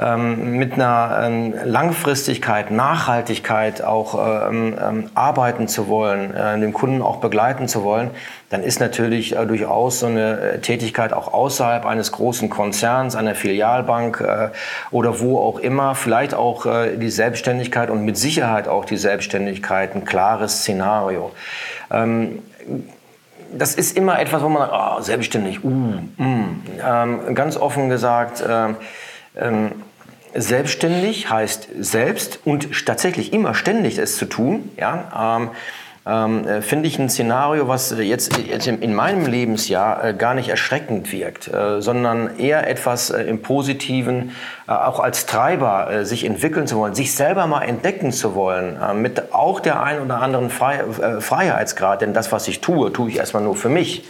ähm, 0.00 0.56
mit 0.56 0.74
einer 0.74 1.20
ähm, 1.24 1.54
Langfristigkeit, 1.64 2.70
Nachhaltigkeit 2.70 3.82
auch 3.82 4.48
ähm, 4.48 4.74
ähm, 4.80 5.10
arbeiten 5.14 5.68
zu 5.68 5.88
wollen, 5.88 6.34
äh, 6.34 6.58
den 6.58 6.72
Kunden 6.72 7.02
auch 7.02 7.18
begleiten 7.18 7.68
zu 7.68 7.84
wollen, 7.84 8.10
dann 8.48 8.62
ist 8.62 8.80
natürlich 8.80 9.36
äh, 9.36 9.44
durchaus 9.46 10.00
so 10.00 10.06
eine 10.06 10.40
äh, 10.40 10.58
Tätigkeit 10.60 11.12
auch 11.12 11.32
außerhalb 11.34 11.84
eines 11.84 12.12
großen 12.12 12.48
Konzerns, 12.48 13.14
einer 13.14 13.34
Filialbank 13.34 14.20
äh, 14.20 14.48
oder 14.90 15.20
wo 15.20 15.38
auch 15.38 15.58
immer, 15.58 15.94
vielleicht 15.94 16.34
auch 16.34 16.64
äh, 16.64 16.96
die 16.96 17.10
Selbstständigkeit 17.10 17.90
und 17.90 18.04
mit 18.04 18.16
Sicherheit 18.16 18.68
auch 18.68 18.86
die 18.86 18.96
Selbstständigkeit 18.96 19.94
ein 19.94 20.06
klares 20.06 20.60
Szenario. 20.60 21.30
Ähm, 21.90 22.38
das 23.52 23.74
ist 23.74 23.96
immer 23.96 24.18
etwas, 24.20 24.42
wo 24.42 24.48
man 24.48 24.68
sagt, 24.68 24.72
oh, 24.74 25.02
selbstständig, 25.02 25.64
uh, 25.64 25.68
mm. 25.68 26.62
ähm, 26.86 27.34
ganz 27.34 27.56
offen 27.56 27.88
gesagt, 27.88 28.44
ähm, 28.48 28.76
ähm, 29.36 29.72
selbstständig 30.34 31.30
heißt 31.30 31.68
selbst 31.78 32.40
und 32.44 32.86
tatsächlich 32.86 33.32
immer 33.32 33.54
ständig 33.54 33.98
es 33.98 34.16
zu 34.16 34.26
tun. 34.26 34.70
Ja, 34.78 35.38
ähm, 35.38 35.50
ähm, 36.06 36.48
äh, 36.48 36.62
finde 36.62 36.88
ich 36.88 36.98
ein 36.98 37.10
Szenario, 37.10 37.68
was 37.68 37.94
jetzt, 37.98 38.38
jetzt 38.38 38.66
in 38.66 38.94
meinem 38.94 39.26
Lebensjahr 39.26 40.02
äh, 40.02 40.14
gar 40.14 40.32
nicht 40.32 40.48
erschreckend 40.48 41.12
wirkt, 41.12 41.48
äh, 41.48 41.82
sondern 41.82 42.38
eher 42.38 42.66
etwas 42.68 43.10
äh, 43.10 43.24
im 43.24 43.42
Positiven, 43.42 44.34
äh, 44.66 44.72
auch 44.72 44.98
als 44.98 45.26
Treiber 45.26 45.90
äh, 45.90 46.06
sich 46.06 46.24
entwickeln 46.24 46.66
zu 46.66 46.78
wollen, 46.78 46.94
sich 46.94 47.14
selber 47.14 47.46
mal 47.46 47.60
entdecken 47.62 48.12
zu 48.12 48.34
wollen, 48.34 48.78
mit 49.00 49.34
auch 49.34 49.60
der 49.60 49.82
ein 49.82 50.00
oder 50.00 50.22
anderen 50.22 50.48
Frei 50.48 50.84
Freiheitsgrad, 51.20 52.00
denn 52.00 52.14
das, 52.14 52.32
was 52.32 52.48
ich 52.48 52.62
tue, 52.62 52.90
tue 52.92 53.10
ich 53.10 53.18
erstmal 53.18 53.42
nur 53.42 53.56
für 53.56 53.68
mich 53.68 54.08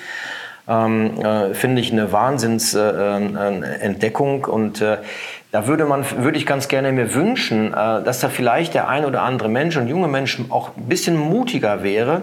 ähm, 0.68 1.18
äh, 1.20 1.54
finde 1.54 1.83
ich 1.83 1.92
eine 1.92 2.12
Wahnsinnsentdeckung. 2.12 4.44
Und 4.44 4.80
da 5.53 5.67
würde 5.67 5.85
man, 5.85 6.05
würde 6.19 6.39
ich 6.39 6.47
ganz 6.47 6.69
gerne 6.69 6.93
mir 6.93 7.15
wünschen, 7.15 7.73
äh, 7.73 8.03
dass 8.03 8.21
da 8.21 8.29
vielleicht 8.29 8.75
der 8.75 8.89
ein 8.89 9.05
oder 9.05 9.23
andere 9.23 9.49
Mensch 9.49 9.77
und 9.77 9.89
junge 9.89 10.09
Menschen 10.09 10.51
auch 10.51 10.77
ein 10.77 10.89
bisschen 10.89 11.17
mutiger 11.17 11.83
wäre, 11.83 12.23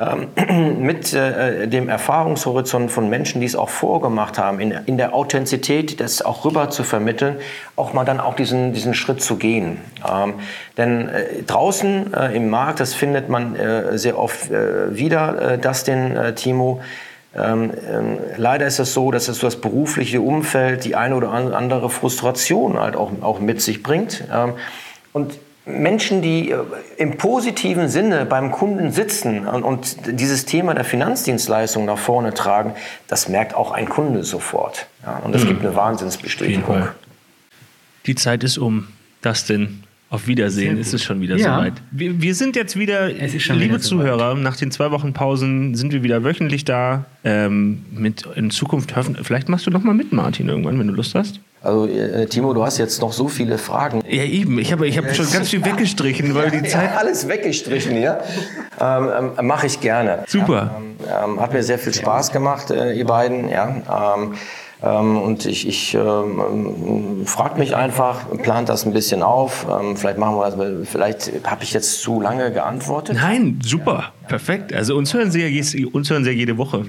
ähm, 0.00 0.28
mit 0.84 1.14
äh, 1.14 1.68
dem 1.68 1.88
Erfahrungshorizont 1.88 2.90
von 2.90 3.08
Menschen, 3.08 3.40
die 3.40 3.46
es 3.46 3.54
auch 3.54 3.68
vorgemacht 3.68 4.38
haben, 4.38 4.58
in, 4.58 4.96
der 4.98 5.14
Authentizität 5.14 6.00
das 6.00 6.20
auch 6.22 6.44
rüber 6.44 6.68
zu 6.70 6.82
vermitteln, 6.82 7.36
auch 7.76 7.92
mal 7.92 8.04
dann 8.04 8.18
auch 8.18 8.34
diesen, 8.34 8.72
diesen 8.72 8.94
Schritt 8.94 9.22
zu 9.22 9.36
gehen. 9.36 9.78
Ähm, 10.04 10.34
denn 10.76 11.08
äh, 11.08 11.42
draußen 11.46 12.12
äh, 12.12 12.34
im 12.34 12.50
Markt, 12.50 12.80
das 12.80 12.92
findet 12.92 13.28
man 13.28 13.54
äh, 13.54 13.96
sehr 13.96 14.18
oft 14.18 14.50
äh, 14.50 14.96
wieder, 14.96 15.52
äh, 15.52 15.58
das 15.58 15.84
den 15.84 16.34
Timo, 16.34 16.80
ähm, 17.36 17.72
ähm, 17.90 18.18
leider 18.36 18.66
ist 18.66 18.78
es 18.78 18.94
so, 18.94 19.10
dass 19.10 19.28
es 19.28 19.40
das 19.40 19.60
berufliche 19.60 20.20
Umfeld 20.20 20.84
die 20.84 20.94
eine 20.94 21.16
oder 21.16 21.32
andere 21.32 21.90
Frustration 21.90 22.78
halt 22.78 22.96
auch, 22.96 23.10
auch 23.22 23.40
mit 23.40 23.60
sich 23.60 23.82
bringt. 23.82 24.24
Ähm, 24.32 24.54
und 25.12 25.38
Menschen, 25.66 26.20
die 26.22 26.50
äh, 26.50 26.58
im 26.96 27.16
positiven 27.16 27.88
Sinne 27.88 28.26
beim 28.26 28.52
Kunden 28.52 28.92
sitzen 28.92 29.46
und, 29.46 29.62
und, 29.62 29.96
dieses 30.20 30.44
Thema 30.44 30.74
der 30.74 30.84
Finanzdienstleistung 30.84 31.86
nach 31.86 31.98
vorne 31.98 32.34
tragen, 32.34 32.74
das 33.08 33.28
merkt 33.28 33.54
auch 33.54 33.72
ein 33.72 33.88
Kunde 33.88 34.24
sofort. 34.24 34.86
Ja, 35.04 35.18
und 35.24 35.34
das 35.34 35.44
mhm. 35.44 35.48
gibt 35.48 35.64
eine 35.64 35.74
Wahnsinnsbestätigung. 35.74 36.88
Die 38.06 38.14
Zeit 38.14 38.44
ist 38.44 38.58
um. 38.58 38.88
Dustin, 39.22 39.83
auf 40.14 40.26
Wiedersehen, 40.28 40.78
ist 40.78 40.94
es 40.94 41.02
schon 41.02 41.20
wieder 41.20 41.36
ja. 41.36 41.56
soweit. 41.56 41.74
Wir, 41.90 42.22
wir, 42.22 42.34
sind 42.34 42.56
jetzt 42.56 42.78
wieder, 42.78 43.08
liebe 43.08 43.60
wieder 43.60 43.80
Zuhörer, 43.80 44.34
nach 44.36 44.56
den 44.56 44.70
zwei 44.70 44.90
Wochen 44.92 45.12
Pausen 45.12 45.74
sind 45.74 45.92
wir 45.92 46.02
wieder 46.02 46.22
wöchentlich 46.22 46.64
da. 46.64 47.04
Ähm, 47.24 47.84
mit 47.90 48.26
in 48.36 48.50
Zukunft 48.50 48.94
hoffen, 48.96 49.16
vielleicht 49.22 49.48
machst 49.48 49.66
du 49.66 49.70
noch 49.70 49.82
mal 49.82 49.94
mit, 49.94 50.12
Martin, 50.12 50.48
irgendwann, 50.48 50.78
wenn 50.78 50.86
du 50.86 50.94
Lust 50.94 51.14
hast. 51.14 51.40
Also 51.62 51.86
äh, 51.86 52.26
Timo, 52.26 52.52
du 52.52 52.62
hast 52.62 52.76
jetzt 52.78 53.00
noch 53.00 53.12
so 53.12 53.26
viele 53.26 53.56
Fragen. 53.56 54.02
Ja 54.08 54.22
eben, 54.24 54.58
ich 54.58 54.70
habe 54.70 54.86
ich 54.86 54.98
hab 54.98 55.14
schon 55.14 55.30
ganz 55.32 55.48
viel 55.48 55.64
weggestrichen, 55.64 56.34
weil 56.34 56.50
die 56.50 56.62
Zeit... 56.62 56.90
Ja, 56.92 56.98
alles 56.98 57.26
weggestrichen 57.26 57.96
hier. 57.96 58.20
Ähm, 58.78 59.32
ähm, 59.38 59.46
Mache 59.46 59.66
ich 59.66 59.80
gerne. 59.80 60.24
Super. 60.26 60.80
Ja, 61.06 61.24
ähm, 61.24 61.40
hat 61.40 61.54
mir 61.54 61.62
sehr 61.62 61.78
viel 61.78 61.94
Spaß 61.94 62.32
gemacht, 62.32 62.70
äh, 62.70 62.92
ihr 62.92 63.06
beiden. 63.06 63.48
Ja. 63.48 64.14
Ähm, 64.84 65.16
und 65.16 65.46
ich, 65.46 65.66
ich 65.66 65.94
ähm, 65.94 67.22
frage 67.24 67.58
mich 67.58 67.74
einfach, 67.74 68.28
plant 68.42 68.68
das 68.68 68.84
ein 68.84 68.92
bisschen 68.92 69.22
auf. 69.22 69.66
Ähm, 69.70 69.96
vielleicht 69.96 70.18
machen 70.18 70.36
wir 70.36 70.50
das, 70.50 70.88
vielleicht 70.88 71.32
habe 71.46 71.64
ich 71.64 71.72
jetzt 71.72 72.02
zu 72.02 72.20
lange 72.20 72.52
geantwortet. 72.52 73.16
Nein, 73.16 73.60
super, 73.62 74.12
perfekt. 74.28 74.74
Also 74.74 74.96
uns 74.96 75.14
hören 75.14 75.30
sie 75.30 75.42
ja, 75.42 75.86
uns 75.92 76.10
hören 76.10 76.24
sie 76.24 76.30
ja 76.30 76.36
jede 76.36 76.58
Woche. 76.58 76.86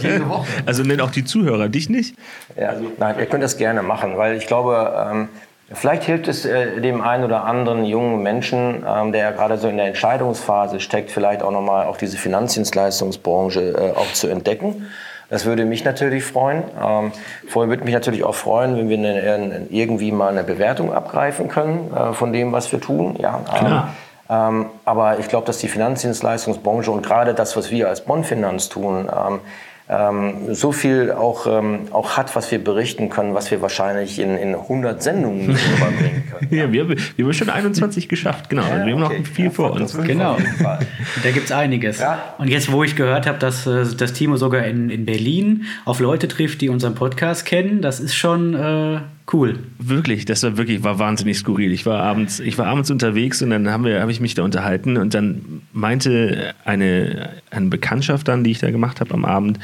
jede 0.00 0.28
Woche. 0.28 0.46
Also 0.66 0.82
nennen 0.82 1.00
auch 1.00 1.10
die 1.10 1.24
Zuhörer, 1.24 1.68
dich 1.68 1.88
nicht? 1.88 2.14
Ja, 2.56 2.70
also, 2.70 2.84
nein, 2.98 3.16
ihr 3.18 3.26
könnt 3.26 3.42
das 3.42 3.56
gerne 3.56 3.82
machen, 3.82 4.16
weil 4.16 4.36
ich 4.36 4.46
glaube, 4.46 5.08
ähm, 5.10 5.28
Vielleicht 5.72 6.04
hilft 6.04 6.28
es 6.28 6.44
äh, 6.44 6.80
dem 6.80 7.00
einen 7.00 7.24
oder 7.24 7.44
anderen 7.44 7.84
jungen 7.84 8.22
Menschen, 8.22 8.84
ähm, 8.86 9.10
der 9.10 9.22
ja 9.22 9.30
gerade 9.32 9.58
so 9.58 9.66
in 9.66 9.76
der 9.76 9.86
Entscheidungsphase 9.86 10.78
steckt, 10.78 11.10
vielleicht 11.10 11.42
auch 11.42 11.50
nochmal 11.50 11.86
auch 11.86 11.96
diese 11.96 12.16
Finanzdienstleistungsbranche 12.18 13.74
äh, 13.76 13.98
auch 13.98 14.12
zu 14.12 14.28
entdecken. 14.28 14.86
Das 15.28 15.44
würde 15.44 15.64
mich 15.64 15.84
natürlich 15.84 16.24
freuen. 16.24 16.64
Ähm, 16.80 17.12
vorher 17.48 17.68
würde 17.68 17.84
mich 17.84 17.94
natürlich 17.94 18.24
auch 18.24 18.34
freuen, 18.34 18.76
wenn 18.76 18.88
wir 18.88 18.98
eine, 18.98 19.66
irgendwie 19.70 20.12
mal 20.12 20.28
eine 20.28 20.44
Bewertung 20.44 20.92
abgreifen 20.92 21.48
können 21.48 21.92
äh, 21.94 22.12
von 22.12 22.32
dem, 22.32 22.52
was 22.52 22.70
wir 22.70 22.80
tun. 22.80 23.16
Ja, 23.18 23.40
Klar. 23.40 23.94
Ähm, 24.28 24.66
aber 24.84 25.18
ich 25.18 25.28
glaube, 25.28 25.46
dass 25.46 25.58
die 25.58 25.68
Finanzdienstleistungsbranche 25.68 26.90
und 26.90 27.04
gerade 27.04 27.34
das, 27.34 27.56
was 27.56 27.70
wir 27.70 27.88
als 27.88 28.04
Bonfinanz 28.04 28.68
tun, 28.68 29.08
ähm, 29.08 29.40
ähm, 29.88 30.52
so 30.54 30.72
viel 30.72 31.12
auch, 31.12 31.46
ähm, 31.46 31.82
auch 31.92 32.16
hat, 32.16 32.34
was 32.34 32.50
wir 32.50 32.62
berichten 32.62 33.08
können, 33.08 33.34
was 33.34 33.50
wir 33.52 33.62
wahrscheinlich 33.62 34.18
in, 34.18 34.36
in 34.36 34.54
100 34.54 35.00
Sendungen 35.00 35.50
rüberbringen 35.50 36.24
können. 36.28 36.54
ja, 36.54 36.72
wir, 36.72 36.88
wir 36.88 37.24
haben 37.24 37.32
schon 37.32 37.50
21 37.50 38.08
geschafft, 38.08 38.50
genau. 38.50 38.62
Ja, 38.62 38.84
wir 38.84 38.94
haben 38.94 39.02
okay. 39.04 39.18
noch 39.20 39.26
viel 39.26 39.44
ja, 39.44 39.50
vor 39.52 39.72
uns. 39.72 39.96
Genau. 39.96 40.38
da 41.22 41.30
gibt 41.30 41.46
es 41.46 41.52
einiges. 41.52 42.00
Ja. 42.00 42.34
Und 42.38 42.48
jetzt, 42.48 42.72
wo 42.72 42.82
ich 42.82 42.96
gehört 42.96 43.26
habe, 43.26 43.38
dass 43.38 43.66
äh, 43.66 43.84
das 43.96 44.12
Timo 44.12 44.36
sogar 44.36 44.64
in, 44.64 44.90
in 44.90 45.06
Berlin 45.06 45.66
auf 45.84 46.00
Leute 46.00 46.26
trifft, 46.26 46.60
die 46.62 46.68
unseren 46.68 46.96
Podcast 46.96 47.44
kennen, 47.44 47.80
das 47.80 48.00
ist 48.00 48.14
schon 48.14 48.54
äh, 48.54 49.00
Cool. 49.32 49.58
Wirklich, 49.78 50.24
das 50.24 50.44
war 50.44 50.56
wirklich, 50.56 50.84
war 50.84 51.00
wahnsinnig 51.00 51.36
skurril. 51.36 51.72
Ich 51.72 51.84
war 51.84 52.00
abends, 52.00 52.38
ich 52.38 52.58
war 52.58 52.66
abends 52.66 52.92
unterwegs 52.92 53.42
und 53.42 53.50
dann 53.50 53.68
haben 53.70 53.84
wir, 53.84 54.00
habe 54.00 54.12
ich 54.12 54.20
mich 54.20 54.34
da 54.34 54.44
unterhalten 54.44 54.96
und 54.96 55.14
dann 55.14 55.62
meinte 55.72 56.54
eine, 56.64 57.30
eine 57.50 57.68
Bekanntschaft 57.68 58.28
dann, 58.28 58.44
die 58.44 58.50
ich 58.50 58.58
da 58.58 58.70
gemacht 58.70 59.00
habe 59.00 59.14
am 59.14 59.24
Abend, 59.24 59.58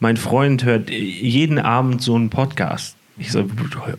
mein 0.00 0.16
Freund 0.16 0.64
hört 0.64 0.90
jeden 0.90 1.58
Abend 1.58 2.02
so 2.02 2.14
einen 2.14 2.30
Podcast. 2.30 2.96
Ich 3.18 3.32
so, 3.32 3.48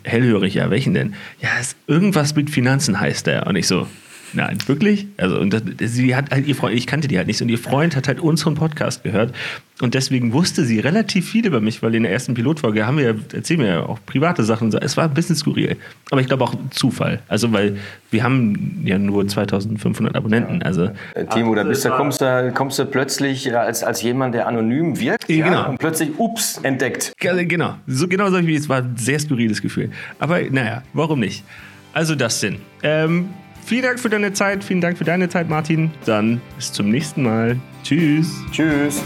hellhörig, 0.04 0.54
ja, 0.54 0.70
welchen 0.70 0.94
denn? 0.94 1.14
Ja, 1.40 1.50
irgendwas 1.86 2.34
mit 2.34 2.48
Finanzen 2.48 2.98
heißt 2.98 3.26
der. 3.26 3.46
Und 3.46 3.56
ich 3.56 3.66
so, 3.66 3.86
Nein, 4.32 4.58
wirklich? 4.66 5.06
Also, 5.16 5.38
und 5.38 5.50
das, 5.52 5.62
sie 5.78 6.14
hat 6.14 6.30
halt 6.30 6.46
ihr 6.46 6.54
Freund, 6.54 6.76
ich 6.76 6.86
kannte 6.86 7.08
die 7.08 7.16
halt 7.16 7.26
nicht, 7.26 7.40
und 7.42 7.48
ihr 7.48 7.58
Freund 7.58 7.96
hat 7.96 8.08
halt 8.08 8.20
unseren 8.20 8.54
Podcast 8.54 9.02
gehört. 9.02 9.34
Und 9.80 9.94
deswegen 9.94 10.32
wusste 10.32 10.64
sie 10.64 10.78
relativ 10.78 11.30
viel 11.30 11.46
über 11.46 11.60
mich, 11.60 11.82
weil 11.82 11.94
in 11.94 12.02
der 12.02 12.12
ersten 12.12 12.34
Pilotfolge 12.34 12.86
haben 12.86 12.98
wir, 12.98 13.16
erzählen 13.32 13.60
wir 13.60 13.66
ja 13.66 13.82
auch 13.82 13.98
private 14.04 14.44
Sachen. 14.44 14.72
Es 14.74 14.96
war 14.96 15.04
ein 15.04 15.14
bisschen 15.14 15.36
skurril. 15.36 15.76
Aber 16.10 16.20
ich 16.20 16.26
glaube 16.26 16.44
auch 16.44 16.54
Zufall. 16.70 17.20
Also, 17.28 17.50
weil 17.52 17.78
wir 18.10 18.22
haben 18.22 18.82
ja 18.84 18.98
nur 18.98 19.26
2500 19.26 20.14
Abonnenten. 20.14 20.62
Also, 20.62 20.90
äh, 21.14 21.24
Timo, 21.24 21.54
da 21.54 21.64
bist 21.64 21.84
du, 21.84 21.90
kommst 21.90 22.20
du, 22.20 22.52
kommst 22.54 22.78
du 22.78 22.84
plötzlich 22.84 23.46
äh, 23.46 23.54
als, 23.54 23.82
als 23.82 24.02
jemand, 24.02 24.34
der 24.34 24.46
anonym 24.46 25.00
wirkt. 25.00 25.28
Ja, 25.28 25.46
genau. 25.46 25.70
Und 25.70 25.78
plötzlich, 25.78 26.10
ups, 26.18 26.58
entdeckt. 26.62 27.12
Genau. 27.18 27.76
So, 27.86 28.06
genau 28.06 28.30
so 28.30 28.46
wie 28.46 28.54
es 28.54 28.68
war. 28.68 28.78
Ein 28.78 28.96
sehr 28.96 29.18
skurriles 29.18 29.62
Gefühl. 29.62 29.90
Aber 30.18 30.40
naja, 30.50 30.82
warum 30.92 31.20
nicht? 31.20 31.42
Also, 31.94 32.14
das 32.14 32.38
sind. 32.38 32.58
Ähm, 32.82 33.30
Vielen 33.70 33.84
Dank 33.84 34.00
für 34.00 34.10
deine 34.10 34.32
Zeit, 34.32 34.64
vielen 34.64 34.80
Dank 34.80 34.98
für 34.98 35.04
deine 35.04 35.28
Zeit, 35.28 35.48
Martin. 35.48 35.92
Dann 36.04 36.40
bis 36.56 36.72
zum 36.72 36.90
nächsten 36.90 37.22
Mal. 37.22 37.56
Tschüss. 37.84 38.26
Tschüss. 38.50 39.00